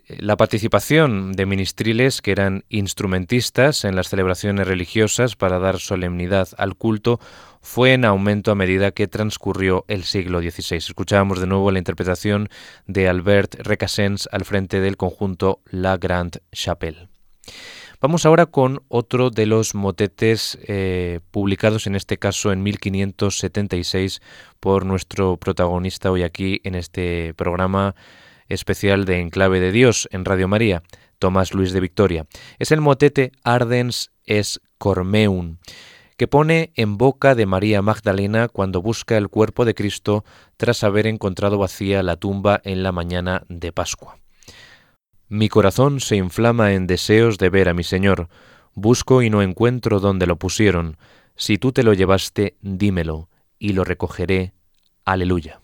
La 0.08 0.36
participación 0.36 1.32
de 1.32 1.46
ministriles 1.46 2.20
que 2.20 2.32
eran 2.32 2.64
instrumentistas 2.68 3.86
en 3.86 3.96
las 3.96 4.10
celebraciones 4.10 4.68
religiosas 4.68 5.34
para 5.34 5.58
dar 5.58 5.78
solemnidad 5.78 6.48
al 6.58 6.74
culto 6.74 7.20
fue 7.60 7.92
en 7.92 8.04
aumento 8.04 8.50
a 8.50 8.54
medida 8.54 8.90
que 8.90 9.08
transcurrió 9.08 9.84
el 9.88 10.04
siglo 10.04 10.40
XVI. 10.40 10.76
Escuchábamos 10.76 11.40
de 11.40 11.46
nuevo 11.46 11.70
la 11.70 11.78
interpretación 11.78 12.48
de 12.86 13.08
Albert 13.08 13.54
Recasens 13.56 14.28
al 14.32 14.44
frente 14.44 14.80
del 14.80 14.96
conjunto 14.96 15.60
La 15.70 15.96
Grande 15.96 16.40
Chapelle. 16.52 17.08
Vamos 18.00 18.24
ahora 18.24 18.46
con 18.46 18.82
otro 18.88 19.28
de 19.28 19.44
los 19.44 19.74
motetes 19.74 20.58
eh, 20.62 21.20
publicados 21.30 21.86
en 21.86 21.94
este 21.94 22.16
caso 22.16 22.50
en 22.50 22.62
1576 22.62 24.22
por 24.58 24.86
nuestro 24.86 25.36
protagonista 25.36 26.10
hoy 26.10 26.22
aquí 26.22 26.62
en 26.64 26.76
este 26.76 27.34
programa 27.34 27.94
especial 28.48 29.04
de 29.04 29.20
Enclave 29.20 29.60
de 29.60 29.70
Dios 29.70 30.08
en 30.12 30.24
Radio 30.24 30.48
María, 30.48 30.82
Tomás 31.18 31.52
Luis 31.52 31.72
de 31.72 31.80
Victoria. 31.80 32.26
Es 32.58 32.72
el 32.72 32.80
motete 32.80 33.32
Ardens 33.44 34.10
es 34.24 34.62
Cormeum, 34.78 35.58
que 36.20 36.28
pone 36.28 36.70
en 36.76 36.98
boca 36.98 37.34
de 37.34 37.46
María 37.46 37.80
Magdalena 37.80 38.48
cuando 38.48 38.82
busca 38.82 39.16
el 39.16 39.30
cuerpo 39.30 39.64
de 39.64 39.74
Cristo 39.74 40.22
tras 40.58 40.84
haber 40.84 41.06
encontrado 41.06 41.56
vacía 41.56 42.02
la 42.02 42.16
tumba 42.16 42.60
en 42.62 42.82
la 42.82 42.92
mañana 42.92 43.44
de 43.48 43.72
Pascua. 43.72 44.18
Mi 45.28 45.48
corazón 45.48 45.98
se 45.98 46.16
inflama 46.16 46.74
en 46.74 46.86
deseos 46.86 47.38
de 47.38 47.48
ver 47.48 47.70
a 47.70 47.72
mi 47.72 47.84
Señor. 47.84 48.28
Busco 48.74 49.22
y 49.22 49.30
no 49.30 49.40
encuentro 49.40 49.98
dónde 49.98 50.26
lo 50.26 50.36
pusieron. 50.36 50.98
Si 51.36 51.56
tú 51.56 51.72
te 51.72 51.84
lo 51.84 51.94
llevaste, 51.94 52.58
dímelo, 52.60 53.30
y 53.58 53.72
lo 53.72 53.84
recogeré. 53.84 54.52
Aleluya. 55.06 55.62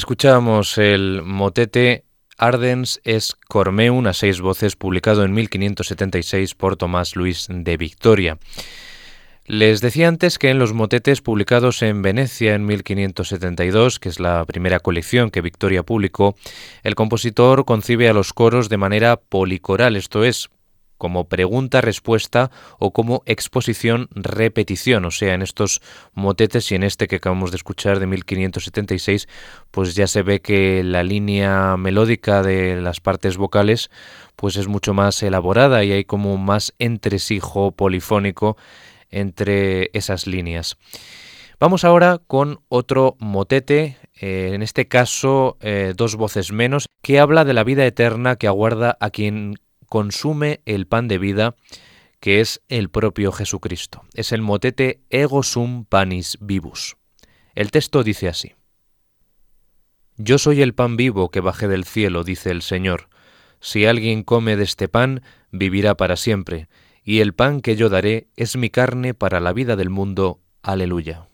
Escuchamos 0.00 0.78
el 0.78 1.20
motete 1.26 2.04
Ardens 2.38 3.02
es 3.04 3.36
Cormeum 3.48 4.06
a 4.06 4.14
seis 4.14 4.40
voces, 4.40 4.74
publicado 4.74 5.24
en 5.24 5.34
1576 5.34 6.54
por 6.54 6.78
Tomás 6.78 7.16
Luis 7.16 7.48
de 7.50 7.76
Victoria. 7.76 8.38
Les 9.44 9.82
decía 9.82 10.08
antes 10.08 10.38
que 10.38 10.48
en 10.48 10.58
los 10.58 10.72
motetes 10.72 11.20
publicados 11.20 11.82
en 11.82 12.00
Venecia 12.00 12.54
en 12.54 12.64
1572, 12.64 13.98
que 14.00 14.08
es 14.08 14.20
la 14.20 14.46
primera 14.46 14.80
colección 14.80 15.30
que 15.30 15.42
Victoria 15.42 15.82
publicó, 15.82 16.34
el 16.82 16.94
compositor 16.94 17.66
concibe 17.66 18.08
a 18.08 18.14
los 18.14 18.32
coros 18.32 18.70
de 18.70 18.78
manera 18.78 19.16
policoral, 19.16 19.96
esto 19.96 20.24
es, 20.24 20.48
como 21.00 21.24
pregunta-respuesta 21.24 22.50
o 22.78 22.92
como 22.92 23.22
exposición-repetición. 23.24 25.06
O 25.06 25.10
sea, 25.10 25.32
en 25.32 25.40
estos 25.40 25.80
motetes 26.12 26.70
y 26.70 26.74
en 26.74 26.82
este 26.84 27.08
que 27.08 27.16
acabamos 27.16 27.50
de 27.50 27.56
escuchar 27.56 27.98
de 27.98 28.06
1576, 28.06 29.26
pues 29.70 29.94
ya 29.94 30.06
se 30.06 30.22
ve 30.22 30.42
que 30.42 30.84
la 30.84 31.02
línea 31.02 31.78
melódica 31.78 32.42
de 32.42 32.80
las 32.82 33.00
partes 33.00 33.38
vocales 33.38 33.90
pues 34.36 34.56
es 34.56 34.68
mucho 34.68 34.92
más 34.92 35.22
elaborada 35.22 35.84
y 35.84 35.92
hay 35.92 36.04
como 36.04 36.36
más 36.36 36.74
entresijo 36.78 37.72
polifónico 37.72 38.58
entre 39.10 39.88
esas 39.94 40.26
líneas. 40.26 40.76
Vamos 41.58 41.84
ahora 41.84 42.20
con 42.26 42.60
otro 42.68 43.16
motete, 43.18 43.98
eh, 44.18 44.52
en 44.54 44.62
este 44.62 44.88
caso 44.88 45.58
eh, 45.60 45.92
dos 45.96 46.16
voces 46.16 46.52
menos, 46.52 46.86
que 47.02 47.18
habla 47.20 47.44
de 47.44 47.52
la 47.52 47.64
vida 47.64 47.84
eterna 47.84 48.36
que 48.36 48.46
aguarda 48.46 48.96
a 48.98 49.10
quien 49.10 49.56
consume 49.90 50.62
el 50.64 50.86
pan 50.86 51.08
de 51.08 51.18
vida 51.18 51.56
que 52.20 52.40
es 52.40 52.62
el 52.68 52.90
propio 52.90 53.32
Jesucristo. 53.32 54.04
Es 54.14 54.32
el 54.32 54.40
motete 54.40 55.00
Ego 55.10 55.42
sum 55.42 55.84
panis 55.84 56.38
vivus. 56.40 56.96
El 57.54 57.70
texto 57.70 58.02
dice 58.04 58.28
así. 58.28 58.52
Yo 60.16 60.38
soy 60.38 60.62
el 60.62 60.74
pan 60.74 60.96
vivo 60.96 61.30
que 61.30 61.40
bajé 61.40 61.66
del 61.66 61.84
cielo, 61.84 62.24
dice 62.24 62.50
el 62.50 62.62
Señor. 62.62 63.08
Si 63.60 63.84
alguien 63.84 64.22
come 64.22 64.56
de 64.56 64.64
este 64.64 64.88
pan, 64.88 65.22
vivirá 65.50 65.96
para 65.96 66.16
siempre, 66.16 66.68
y 67.02 67.20
el 67.20 67.34
pan 67.34 67.60
que 67.60 67.74
yo 67.74 67.88
daré 67.88 68.28
es 68.36 68.56
mi 68.56 68.70
carne 68.70 69.12
para 69.12 69.40
la 69.40 69.52
vida 69.52 69.76
del 69.76 69.90
mundo. 69.90 70.40
Aleluya. 70.62 71.29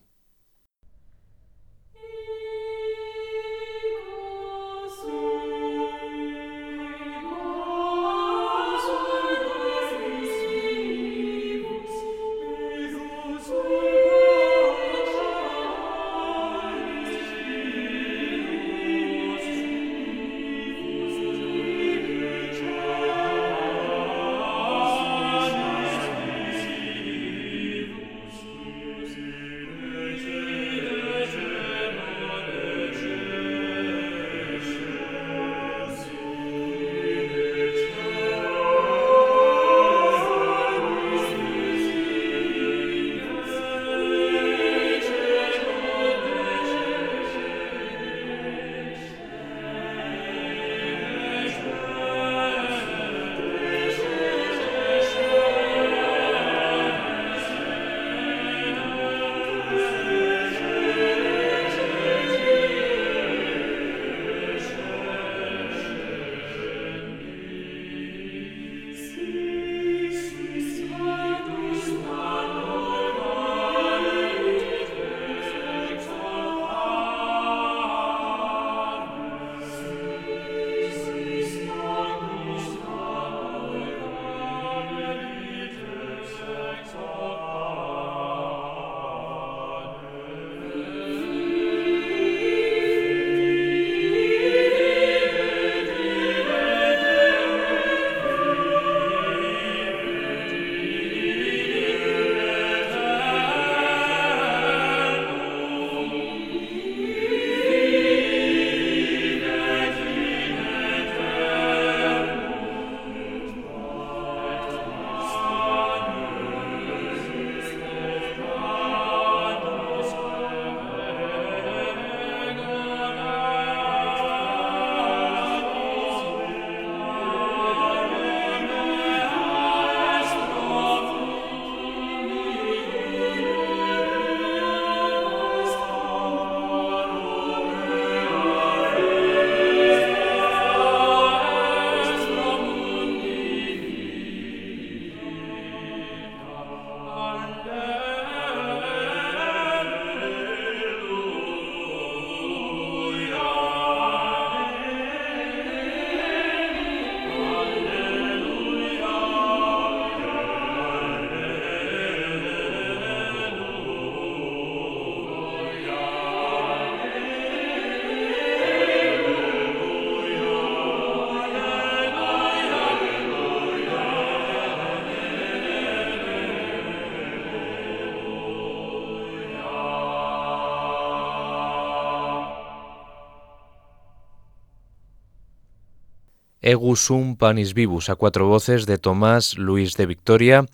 Egusum 186.66 187.36
Panis 187.36 187.74
Vivus, 187.74 188.10
a 188.10 188.16
cuatro 188.16 188.48
voces 188.48 188.86
de 188.86 188.98
Tomás 188.98 189.56
Luis 189.56 189.96
de 189.96 190.04
Victoria. 190.04 190.66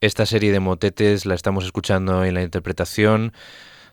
Esta 0.00 0.24
serie 0.24 0.52
de 0.52 0.60
motetes 0.60 1.26
la 1.26 1.34
estamos 1.34 1.64
escuchando 1.64 2.24
en 2.24 2.34
la 2.34 2.42
interpretación, 2.42 3.32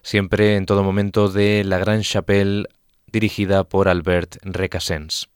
siempre 0.03 0.57
en 0.57 0.67
todo 0.67 0.83
momento, 0.83 1.29
de 1.29 1.63
La 1.63 1.79
Gran 1.79 2.03
Chapelle, 2.03 2.67
dirigida 3.07 3.63
por 3.63 3.89
Albert 3.89 4.35
Recasens. 4.43 5.27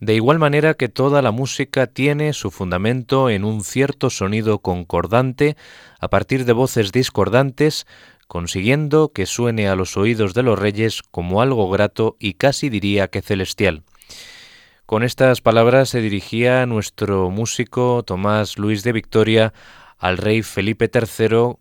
De 0.00 0.14
igual 0.14 0.38
manera 0.38 0.74
que 0.74 0.90
toda 0.90 1.22
la 1.22 1.30
música 1.30 1.86
tiene 1.86 2.34
su 2.34 2.50
fundamento 2.50 3.30
en 3.30 3.42
un 3.42 3.64
cierto 3.64 4.10
sonido 4.10 4.58
concordante 4.58 5.56
a 5.98 6.08
partir 6.08 6.44
de 6.44 6.52
voces 6.52 6.92
discordantes, 6.92 7.86
consiguiendo 8.28 9.12
que 9.12 9.26
suene 9.26 9.68
a 9.68 9.74
los 9.74 9.96
oídos 9.96 10.34
de 10.34 10.44
los 10.44 10.58
reyes 10.58 11.02
como 11.10 11.42
algo 11.42 11.68
grato 11.68 12.16
y 12.20 12.34
casi 12.34 12.68
diría 12.68 13.08
que 13.08 13.22
celestial. 13.22 13.82
Con 14.86 15.02
estas 15.02 15.40
palabras 15.40 15.88
se 15.88 16.00
dirigía 16.00 16.64
nuestro 16.66 17.30
músico 17.30 18.04
Tomás 18.04 18.58
Luis 18.58 18.84
de 18.84 18.92
Victoria 18.92 19.52
al 19.98 20.18
rey 20.18 20.42
Felipe 20.42 20.90
III 20.92 21.56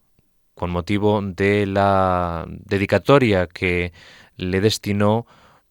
con 0.53 0.69
motivo 0.69 1.21
de 1.21 1.65
la 1.65 2.45
dedicatoria 2.47 3.47
que 3.47 3.93
le 4.35 4.61
destinó 4.61 5.25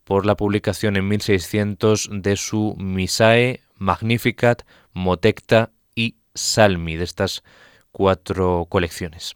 por 0.05 0.25
la 0.25 0.37
publicación 0.37 0.97
en 0.97 1.09
1600 1.09 2.11
de 2.13 2.37
su 2.37 2.75
Misae, 2.79 3.61
Magnificat, 3.77 4.63
Motecta 4.93 5.73
y 5.95 6.17
Salmi, 6.35 6.97
de 6.97 7.05
estas 7.05 7.43
cuatro 7.91 8.67
colecciones. 8.69 9.35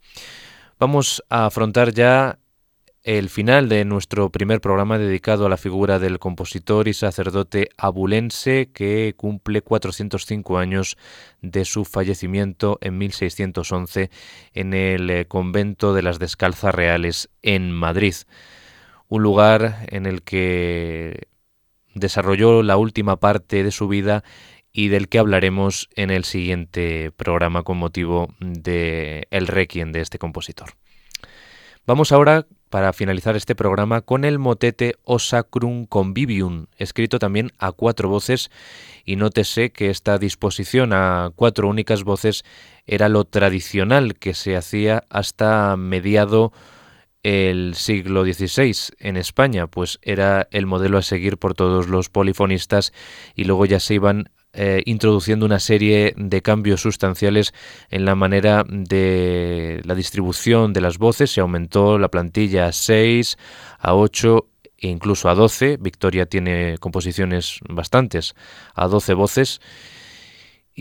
Vamos 0.81 1.23
a 1.29 1.45
afrontar 1.45 1.93
ya 1.93 2.39
el 3.03 3.29
final 3.29 3.69
de 3.69 3.85
nuestro 3.85 4.31
primer 4.31 4.63
programa 4.63 4.97
dedicado 4.97 5.45
a 5.45 5.51
la 5.51 5.59
figura 5.59 5.99
del 5.99 6.19
compositor 6.19 6.89
y 6.89 6.95
sacerdote 6.95 7.69
abulense 7.77 8.71
que 8.73 9.13
cumple 9.15 9.61
405 9.61 10.57
años 10.57 10.97
de 11.43 11.67
su 11.67 11.85
fallecimiento 11.85 12.79
en 12.81 12.97
1611 12.97 14.09
en 14.55 14.73
el 14.73 15.11
eh, 15.11 15.27
convento 15.27 15.93
de 15.93 16.01
las 16.01 16.19
Descalzas 16.19 16.75
Reales 16.75 17.29
en 17.43 17.73
Madrid. 17.73 18.15
Un 19.09 19.23
lugar 19.23 19.87
en 19.91 20.07
el 20.07 20.23
que 20.23 21.29
desarrolló 21.95 22.63
la 22.63 22.79
última 22.79 23.21
parte 23.21 23.63
de 23.63 23.71
su 23.71 23.87
vida 23.87 24.25
y 24.73 24.89
del 24.89 25.09
que 25.09 25.19
hablaremos 25.19 25.89
en 25.97 26.11
el 26.11 26.25
siguiente 26.25 27.11
programa 27.17 27.63
con 27.63 27.77
motivo 27.79 28.35
de 28.41 29.27
el 29.31 29.47
requiem 29.47 29.93
de 29.93 30.01
este 30.01 30.19
compositor. 30.19 30.71
Vamos 31.87 32.13
ahora 32.13 32.47
para 32.69 32.93
finalizar 32.93 33.35
este 33.35 33.57
programa 33.57 34.01
con 34.01 34.25
el 34.25 34.39
motete 34.39 34.95
O 35.03 35.19
Sacrum 35.19 35.87
Convivium, 35.87 36.67
escrito 36.77 37.19
también 37.19 37.51
a 37.59 37.73
cuatro 37.73 38.09
voces, 38.09 38.51
y 39.05 39.17
nótese 39.17 39.71
que 39.73 39.91
esta 39.91 40.19
disposición 40.19 40.93
a 40.93 41.33
cuatro 41.35 41.69
únicas 41.69 42.05
voces 42.05 42.45
era 42.87 43.09
lo 43.09 43.25
tradicional 43.25 44.15
que 44.15 44.35
se 44.35 44.57
hacía 44.57 45.05
hasta 45.11 45.77
mediado 45.77 46.53
el 47.23 47.75
siglo 47.75 48.25
XVI 48.25 48.95
en 48.99 49.17
España, 49.17 49.67
pues 49.67 49.99
era 50.03 50.47
el 50.53 50.67
modelo 50.67 50.97
a 50.97 51.03
seguir 51.03 51.39
por 51.39 51.55
todos 51.55 51.89
los 51.89 52.09
polifonistas 52.09 52.93
y 53.35 53.45
luego 53.45 53.67
ya 53.67 53.81
se 53.81 53.95
iban 53.95 54.31
eh, 54.53 54.83
introduciendo 54.87 55.47
una 55.47 55.61
serie 55.61 56.15
de 56.17 56.43
cambios 56.43 56.81
sustanciales 56.81 57.55
en 57.91 58.05
la 58.05 58.15
manera 58.15 58.65
de 58.69 59.81
la 59.85 59.95
distribución 59.95 60.73
de 60.73 60.81
las 60.81 60.99
voces. 60.99 61.31
Se 61.31 61.41
aumentó 61.41 61.99
la 61.99 62.09
plantilla 62.09 62.67
a 62.67 62.73
6, 62.73 63.39
a 63.79 63.95
8 63.95 64.47
e 64.79 64.89
incluso 64.89 65.29
a 65.29 65.35
12. 65.35 65.79
Victoria 65.81 66.27
tiene 66.27 66.79
composiciones 66.79 67.61
bastantes, 67.69 68.35
a 68.75 68.89
12 68.89 69.15
voces 69.15 69.61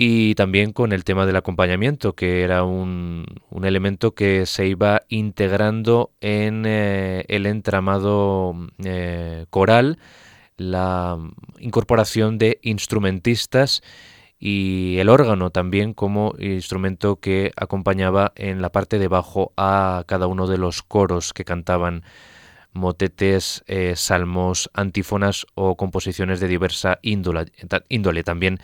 y 0.02 0.34
también 0.36 0.72
con 0.72 0.94
el 0.94 1.04
tema 1.04 1.26
del 1.26 1.36
acompañamiento, 1.36 2.14
que 2.14 2.44
era 2.44 2.64
un, 2.64 3.26
elemento 3.62 4.14
que 4.14 4.46
se 4.46 4.66
iba 4.66 5.02
integrando 5.10 6.12
en 6.22 6.64
eh, 6.66 7.26
el 7.28 7.46
entramado 7.46 8.56
eh, 8.84 9.46
coral, 9.50 10.00
la 10.60 11.18
incorporación 11.60 12.38
de 12.38 12.60
instrumentistas 12.62 13.82
y 14.40 14.98
el 15.00 15.10
órgano 15.10 15.50
también 15.50 15.94
como 15.94 16.34
instrumento 16.40 17.18
que 17.18 17.52
acompañaba 17.58 18.32
en 18.36 18.62
la 18.62 18.72
parte 18.72 19.00
de 19.00 19.06
abajo 19.06 19.52
a 19.58 20.04
cada 20.08 20.28
uno 20.28 20.48
de 20.48 20.58
los 20.58 20.82
coros 20.82 21.34
que 21.34 21.44
cantaban 21.44 22.04
motetes, 22.72 23.64
eh, 23.68 23.94
salmos, 23.96 24.70
antífonas 24.74 25.46
o 25.56 25.76
composiciones 25.76 26.40
de 26.40 26.48
diversa 26.48 27.00
índole, 27.02 27.52
índole 27.90 28.24
también 28.24 28.60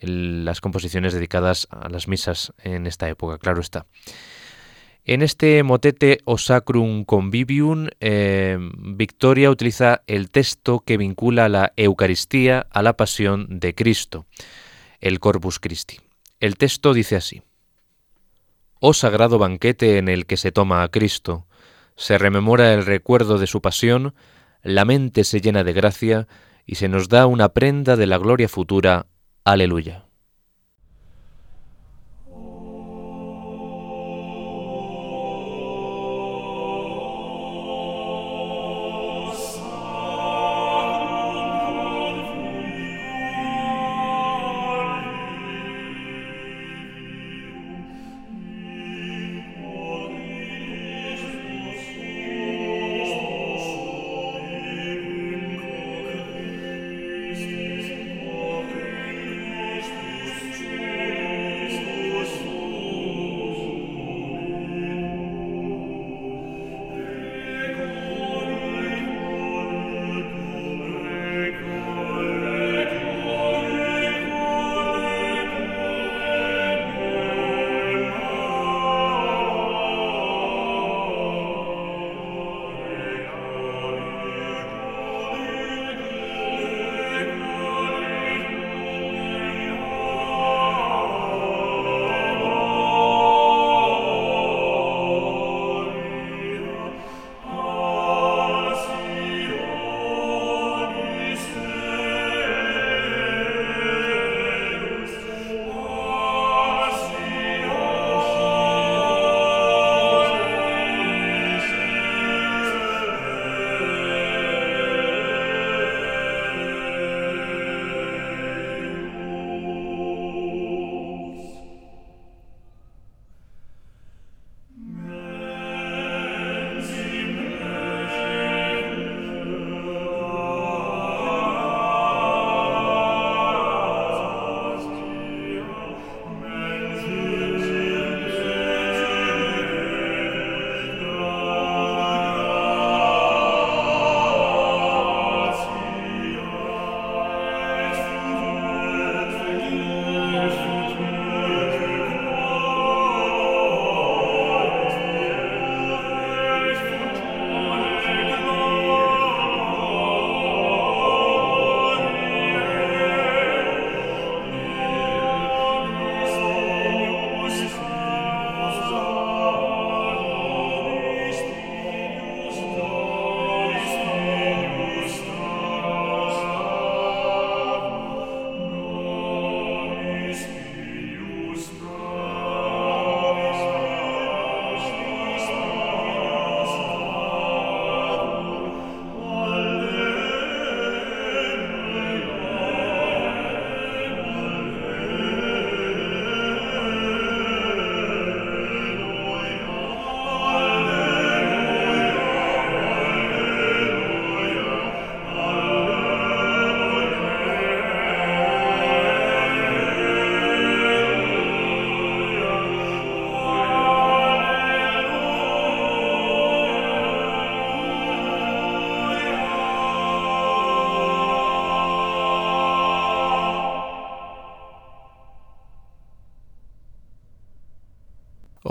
las 0.00 0.60
composiciones 0.60 1.12
dedicadas 1.12 1.68
a 1.70 1.88
las 1.88 2.08
misas 2.08 2.52
en 2.62 2.86
esta 2.86 3.08
época, 3.08 3.38
claro 3.38 3.60
está. 3.60 3.86
En 5.06 5.20
este 5.20 5.62
motete 5.62 6.20
O 6.24 6.38
Sacrum 6.38 7.04
Convivium, 7.04 7.88
eh, 8.00 8.56
Victoria 8.78 9.50
utiliza 9.50 10.02
el 10.06 10.30
texto 10.30 10.80
que 10.80 10.96
vincula 10.96 11.50
la 11.50 11.74
Eucaristía 11.76 12.66
a 12.70 12.82
la 12.82 12.96
pasión 12.96 13.60
de 13.60 13.74
Cristo, 13.74 14.24
el 15.00 15.20
Corpus 15.20 15.60
Christi. 15.60 16.00
El 16.40 16.56
texto 16.56 16.94
dice 16.94 17.16
así: 17.16 17.42
Oh 18.80 18.94
sagrado 18.94 19.38
banquete 19.38 19.98
en 19.98 20.08
el 20.08 20.24
que 20.24 20.38
se 20.38 20.52
toma 20.52 20.82
a 20.82 20.88
Cristo, 20.88 21.46
se 21.96 22.16
rememora 22.16 22.72
el 22.72 22.86
recuerdo 22.86 23.36
de 23.36 23.46
su 23.46 23.60
pasión, 23.60 24.14
la 24.62 24.86
mente 24.86 25.24
se 25.24 25.42
llena 25.42 25.64
de 25.64 25.74
gracia 25.74 26.28
y 26.64 26.76
se 26.76 26.88
nos 26.88 27.10
da 27.10 27.26
una 27.26 27.50
prenda 27.50 27.96
de 27.96 28.06
la 28.06 28.16
gloria 28.16 28.48
futura 28.48 29.06
Aleluya. 29.44 30.03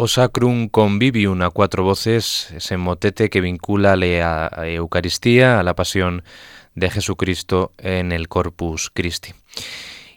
O 0.04 0.08
Sacrum 0.10 0.68
Convivium 0.68 1.44
a 1.44 1.50
cuatro 1.50 1.82
voces, 1.86 2.52
ese 2.52 2.76
motete 2.76 3.30
que 3.30 3.40
vincula 3.40 3.94
a 3.94 4.68
Eucaristía, 4.68 5.62
a 5.62 5.64
la 5.64 5.76
pasión 5.76 6.24
de 6.76 6.90
Jesucristo 6.90 7.72
en 7.78 8.12
el 8.12 8.28
Corpus 8.28 8.92
Christi. 8.94 9.32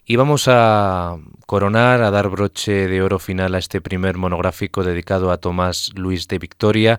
Y 0.05 0.17
vamos 0.17 0.49
a 0.49 1.19
coronar, 1.47 2.03
a 2.03 2.11
dar 2.11 2.29
broche 2.31 2.89
de 2.89 3.01
oro 3.01 3.21
final 3.21 3.55
a 3.55 3.59
este 3.59 3.81
primer 3.81 4.17
monográfico 4.17 4.83
dedicado 4.83 5.31
a 5.31 5.37
Tomás 5.37 5.93
Luis 5.95 6.27
de 6.27 6.41
Victoria 6.41 6.99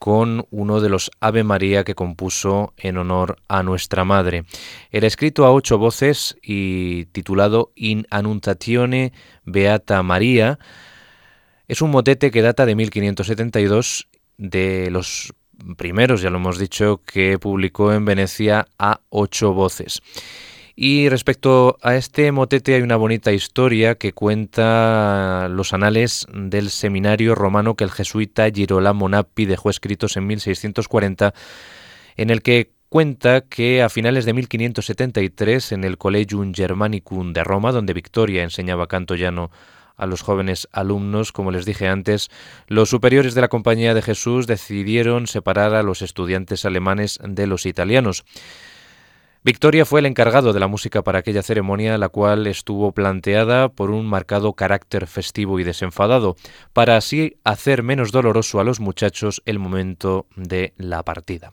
con 0.00 0.48
uno 0.50 0.80
de 0.80 0.88
los 0.88 1.12
Ave 1.20 1.44
María 1.44 1.84
que 1.84 1.94
compuso 1.94 2.74
en 2.76 2.98
honor 2.98 3.36
a 3.46 3.62
nuestra 3.62 4.04
Madre. 4.04 4.46
Era 4.90 5.06
escrito 5.06 5.46
a 5.46 5.52
ocho 5.52 5.78
voces 5.78 6.36
y 6.42 7.04
titulado 7.12 7.70
In 7.76 8.04
Annunzione 8.10 9.12
Beata 9.44 10.02
María. 10.02 10.58
Es 11.68 11.82
un 11.82 11.90
motete 11.90 12.30
que 12.30 12.42
data 12.42 12.64
de 12.64 12.76
1572 12.76 14.08
de 14.38 14.88
los 14.90 15.32
primeros, 15.76 16.22
ya 16.22 16.30
lo 16.30 16.36
hemos 16.36 16.58
dicho, 16.58 17.00
que 17.04 17.38
publicó 17.38 17.92
en 17.92 18.04
Venecia 18.04 18.66
a 18.78 19.00
ocho 19.08 19.52
voces. 19.52 20.00
Y 20.76 21.08
respecto 21.08 21.78
a 21.82 21.96
este 21.96 22.30
motete 22.32 22.74
hay 22.74 22.82
una 22.82 22.96
bonita 22.96 23.32
historia 23.32 23.94
que 23.96 24.12
cuenta 24.12 25.48
los 25.50 25.72
anales 25.72 26.26
del 26.32 26.70
seminario 26.70 27.34
romano 27.34 27.74
que 27.74 27.84
el 27.84 27.90
jesuita 27.90 28.48
Girolamo 28.50 29.08
Nappi 29.08 29.46
dejó 29.46 29.70
escritos 29.70 30.16
en 30.18 30.26
1640, 30.26 31.32
en 32.16 32.30
el 32.30 32.42
que 32.42 32.70
cuenta 32.90 33.40
que 33.40 33.82
a 33.82 33.88
finales 33.88 34.26
de 34.26 34.34
1573 34.34 35.72
en 35.72 35.84
el 35.84 35.98
Collegium 35.98 36.52
Germanicum 36.54 37.32
de 37.32 37.42
Roma, 37.42 37.72
donde 37.72 37.94
Victoria 37.94 38.42
enseñaba 38.42 38.86
canto 38.86 39.14
llano 39.14 39.50
a 39.96 40.06
los 40.06 40.22
jóvenes 40.22 40.68
alumnos, 40.72 41.32
como 41.32 41.50
les 41.50 41.64
dije 41.64 41.88
antes, 41.88 42.30
los 42.66 42.90
superiores 42.90 43.34
de 43.34 43.40
la 43.40 43.48
Compañía 43.48 43.94
de 43.94 44.02
Jesús 44.02 44.46
decidieron 44.46 45.26
separar 45.26 45.74
a 45.74 45.82
los 45.82 46.02
estudiantes 46.02 46.64
alemanes 46.64 47.18
de 47.22 47.46
los 47.46 47.66
italianos. 47.66 48.24
Victoria 49.46 49.84
fue 49.84 50.00
el 50.00 50.06
encargado 50.06 50.52
de 50.52 50.58
la 50.58 50.66
música 50.66 51.02
para 51.02 51.20
aquella 51.20 51.40
ceremonia, 51.40 51.98
la 51.98 52.08
cual 52.08 52.48
estuvo 52.48 52.90
planteada 52.90 53.68
por 53.68 53.92
un 53.92 54.04
marcado 54.04 54.54
carácter 54.54 55.06
festivo 55.06 55.60
y 55.60 55.62
desenfadado, 55.62 56.34
para 56.72 56.96
así 56.96 57.36
hacer 57.44 57.84
menos 57.84 58.10
doloroso 58.10 58.58
a 58.58 58.64
los 58.64 58.80
muchachos 58.80 59.42
el 59.46 59.60
momento 59.60 60.26
de 60.34 60.74
la 60.78 61.04
partida. 61.04 61.52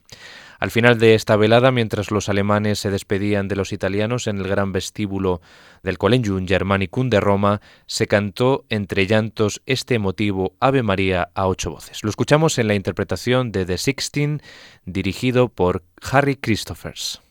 Al 0.63 0.71
final 0.71 0.97
de 0.97 1.13
esta 1.13 1.35
velada, 1.35 1.73
mientras 1.73 2.09
los 2.09 2.29
alemanes 2.29 2.79
se 2.79 2.89
despedían 2.89 3.49
de 3.49 3.57
los 3.57 3.73
italianos 3.73 4.27
en 4.27 4.37
el 4.37 4.47
gran 4.47 4.71
vestíbulo 4.71 5.41
del 5.83 5.97
Collegium 5.97 6.47
Germanicum 6.47 7.09
de 7.09 7.19
Roma, 7.19 7.59
se 7.85 8.07
cantó 8.07 8.63
entre 8.69 9.05
llantos 9.05 9.61
este 9.65 9.95
emotivo 9.95 10.55
Ave 10.61 10.81
María 10.81 11.27
a 11.35 11.47
ocho 11.47 11.69
voces. 11.69 12.01
Lo 12.01 12.09
escuchamos 12.09 12.59
en 12.59 12.69
la 12.69 12.75
interpretación 12.75 13.51
de 13.51 13.65
The 13.65 13.77
Sixteen, 13.77 14.41
dirigido 14.85 15.49
por 15.49 15.83
Harry 16.01 16.37
Christophers. 16.37 17.22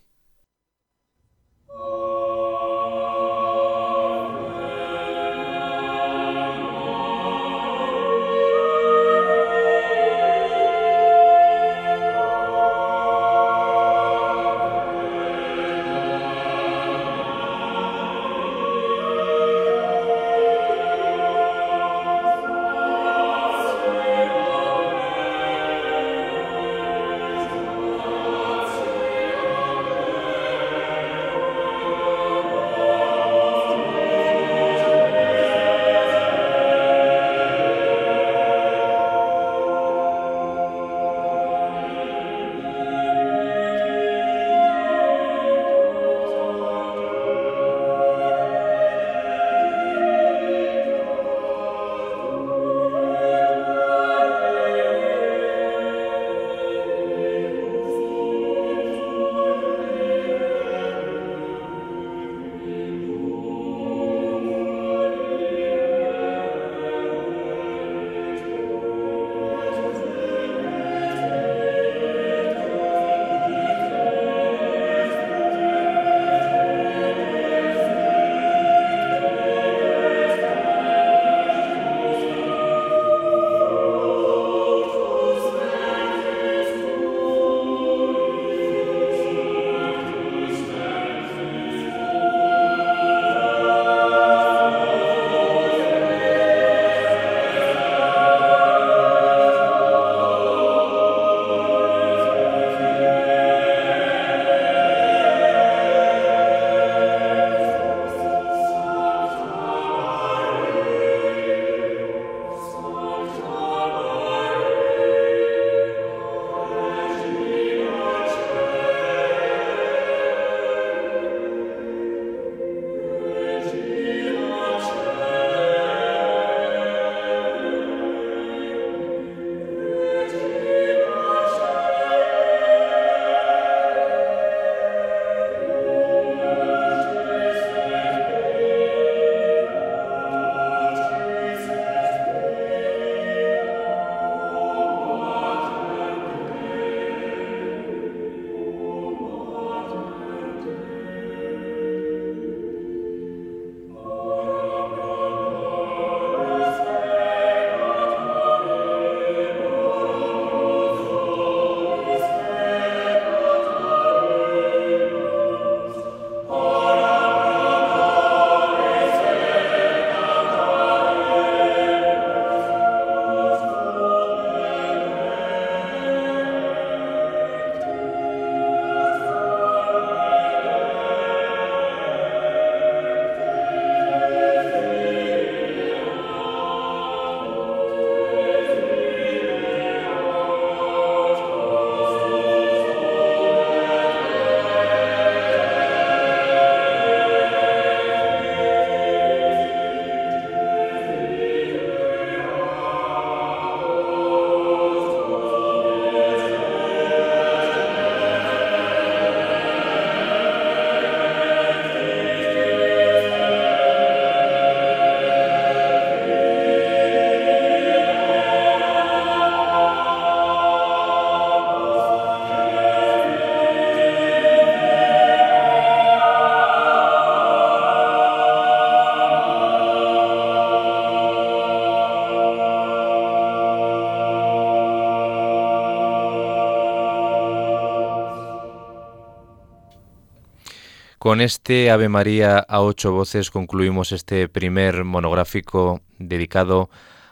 Con 241.32 241.40
este 241.40 241.90
Ave 241.90 242.10
María 242.10 242.58
a 242.58 242.82
ocho 242.82 243.10
voces 243.10 243.50
concluimos 243.50 244.12
este 244.12 244.50
primer 244.50 245.02
monográfico 245.02 246.02
dedicado 246.18 246.90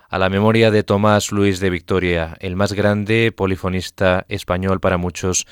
a 0.09 0.18
la 0.18 0.30
memoria 0.30 0.70
de 0.70 0.82
Tomás 0.82 1.32
Luis 1.32 1.61
de 1.61 1.68
Victoria, 1.68 2.34
el 2.40 2.57
más 2.57 2.72
grande 2.72 3.30
polifonista 3.30 4.24
español 4.30 4.80
para 4.80 4.96
muchos 4.96 5.46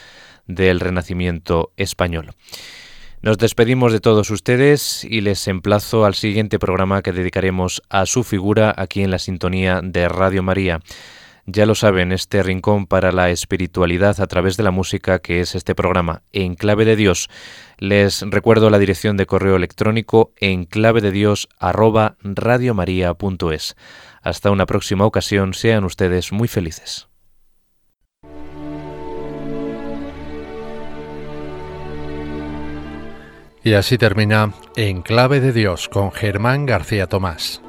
del 0.46 0.80
Renacimiento 0.80 1.72
español. 1.76 2.30
Nos 3.20 3.36
despedimos 3.36 3.92
de 3.92 4.00
todos 4.00 4.30
ustedes 4.30 5.04
y 5.04 5.20
les 5.20 5.46
emplazo 5.46 6.06
al 6.06 6.14
siguiente 6.14 6.58
programa 6.58 7.02
que 7.02 7.12
dedicaremos 7.12 7.82
a 7.90 8.06
su 8.06 8.24
figura 8.24 8.74
aquí 8.74 9.02
en 9.02 9.10
la 9.10 9.18
sintonía 9.18 9.82
de 9.84 10.08
Radio 10.08 10.42
María. 10.42 10.80
Ya 11.50 11.64
lo 11.64 11.74
saben, 11.74 12.12
este 12.12 12.42
rincón 12.42 12.86
para 12.86 13.10
la 13.10 13.30
espiritualidad 13.30 14.20
a 14.20 14.26
través 14.26 14.58
de 14.58 14.64
la 14.64 14.70
música 14.70 15.20
que 15.20 15.40
es 15.40 15.54
este 15.54 15.74
programa, 15.74 16.20
En 16.30 16.56
Clave 16.56 16.84
de 16.84 16.94
Dios. 16.94 17.30
Les 17.78 18.20
recuerdo 18.20 18.68
la 18.68 18.78
dirección 18.78 19.16
de 19.16 19.24
correo 19.24 19.56
electrónico 19.56 20.34
en 20.36 20.66
clave 20.66 21.00
de 21.00 21.10
Dios 21.10 21.48
Hasta 24.20 24.50
una 24.50 24.66
próxima 24.66 25.06
ocasión, 25.06 25.54
sean 25.54 25.84
ustedes 25.84 26.32
muy 26.32 26.48
felices. 26.48 27.08
Y 33.64 33.72
así 33.72 33.96
termina 33.96 34.52
En 34.76 35.00
Clave 35.00 35.40
de 35.40 35.54
Dios 35.54 35.88
con 35.88 36.12
Germán 36.12 36.66
García 36.66 37.06
Tomás. 37.06 37.62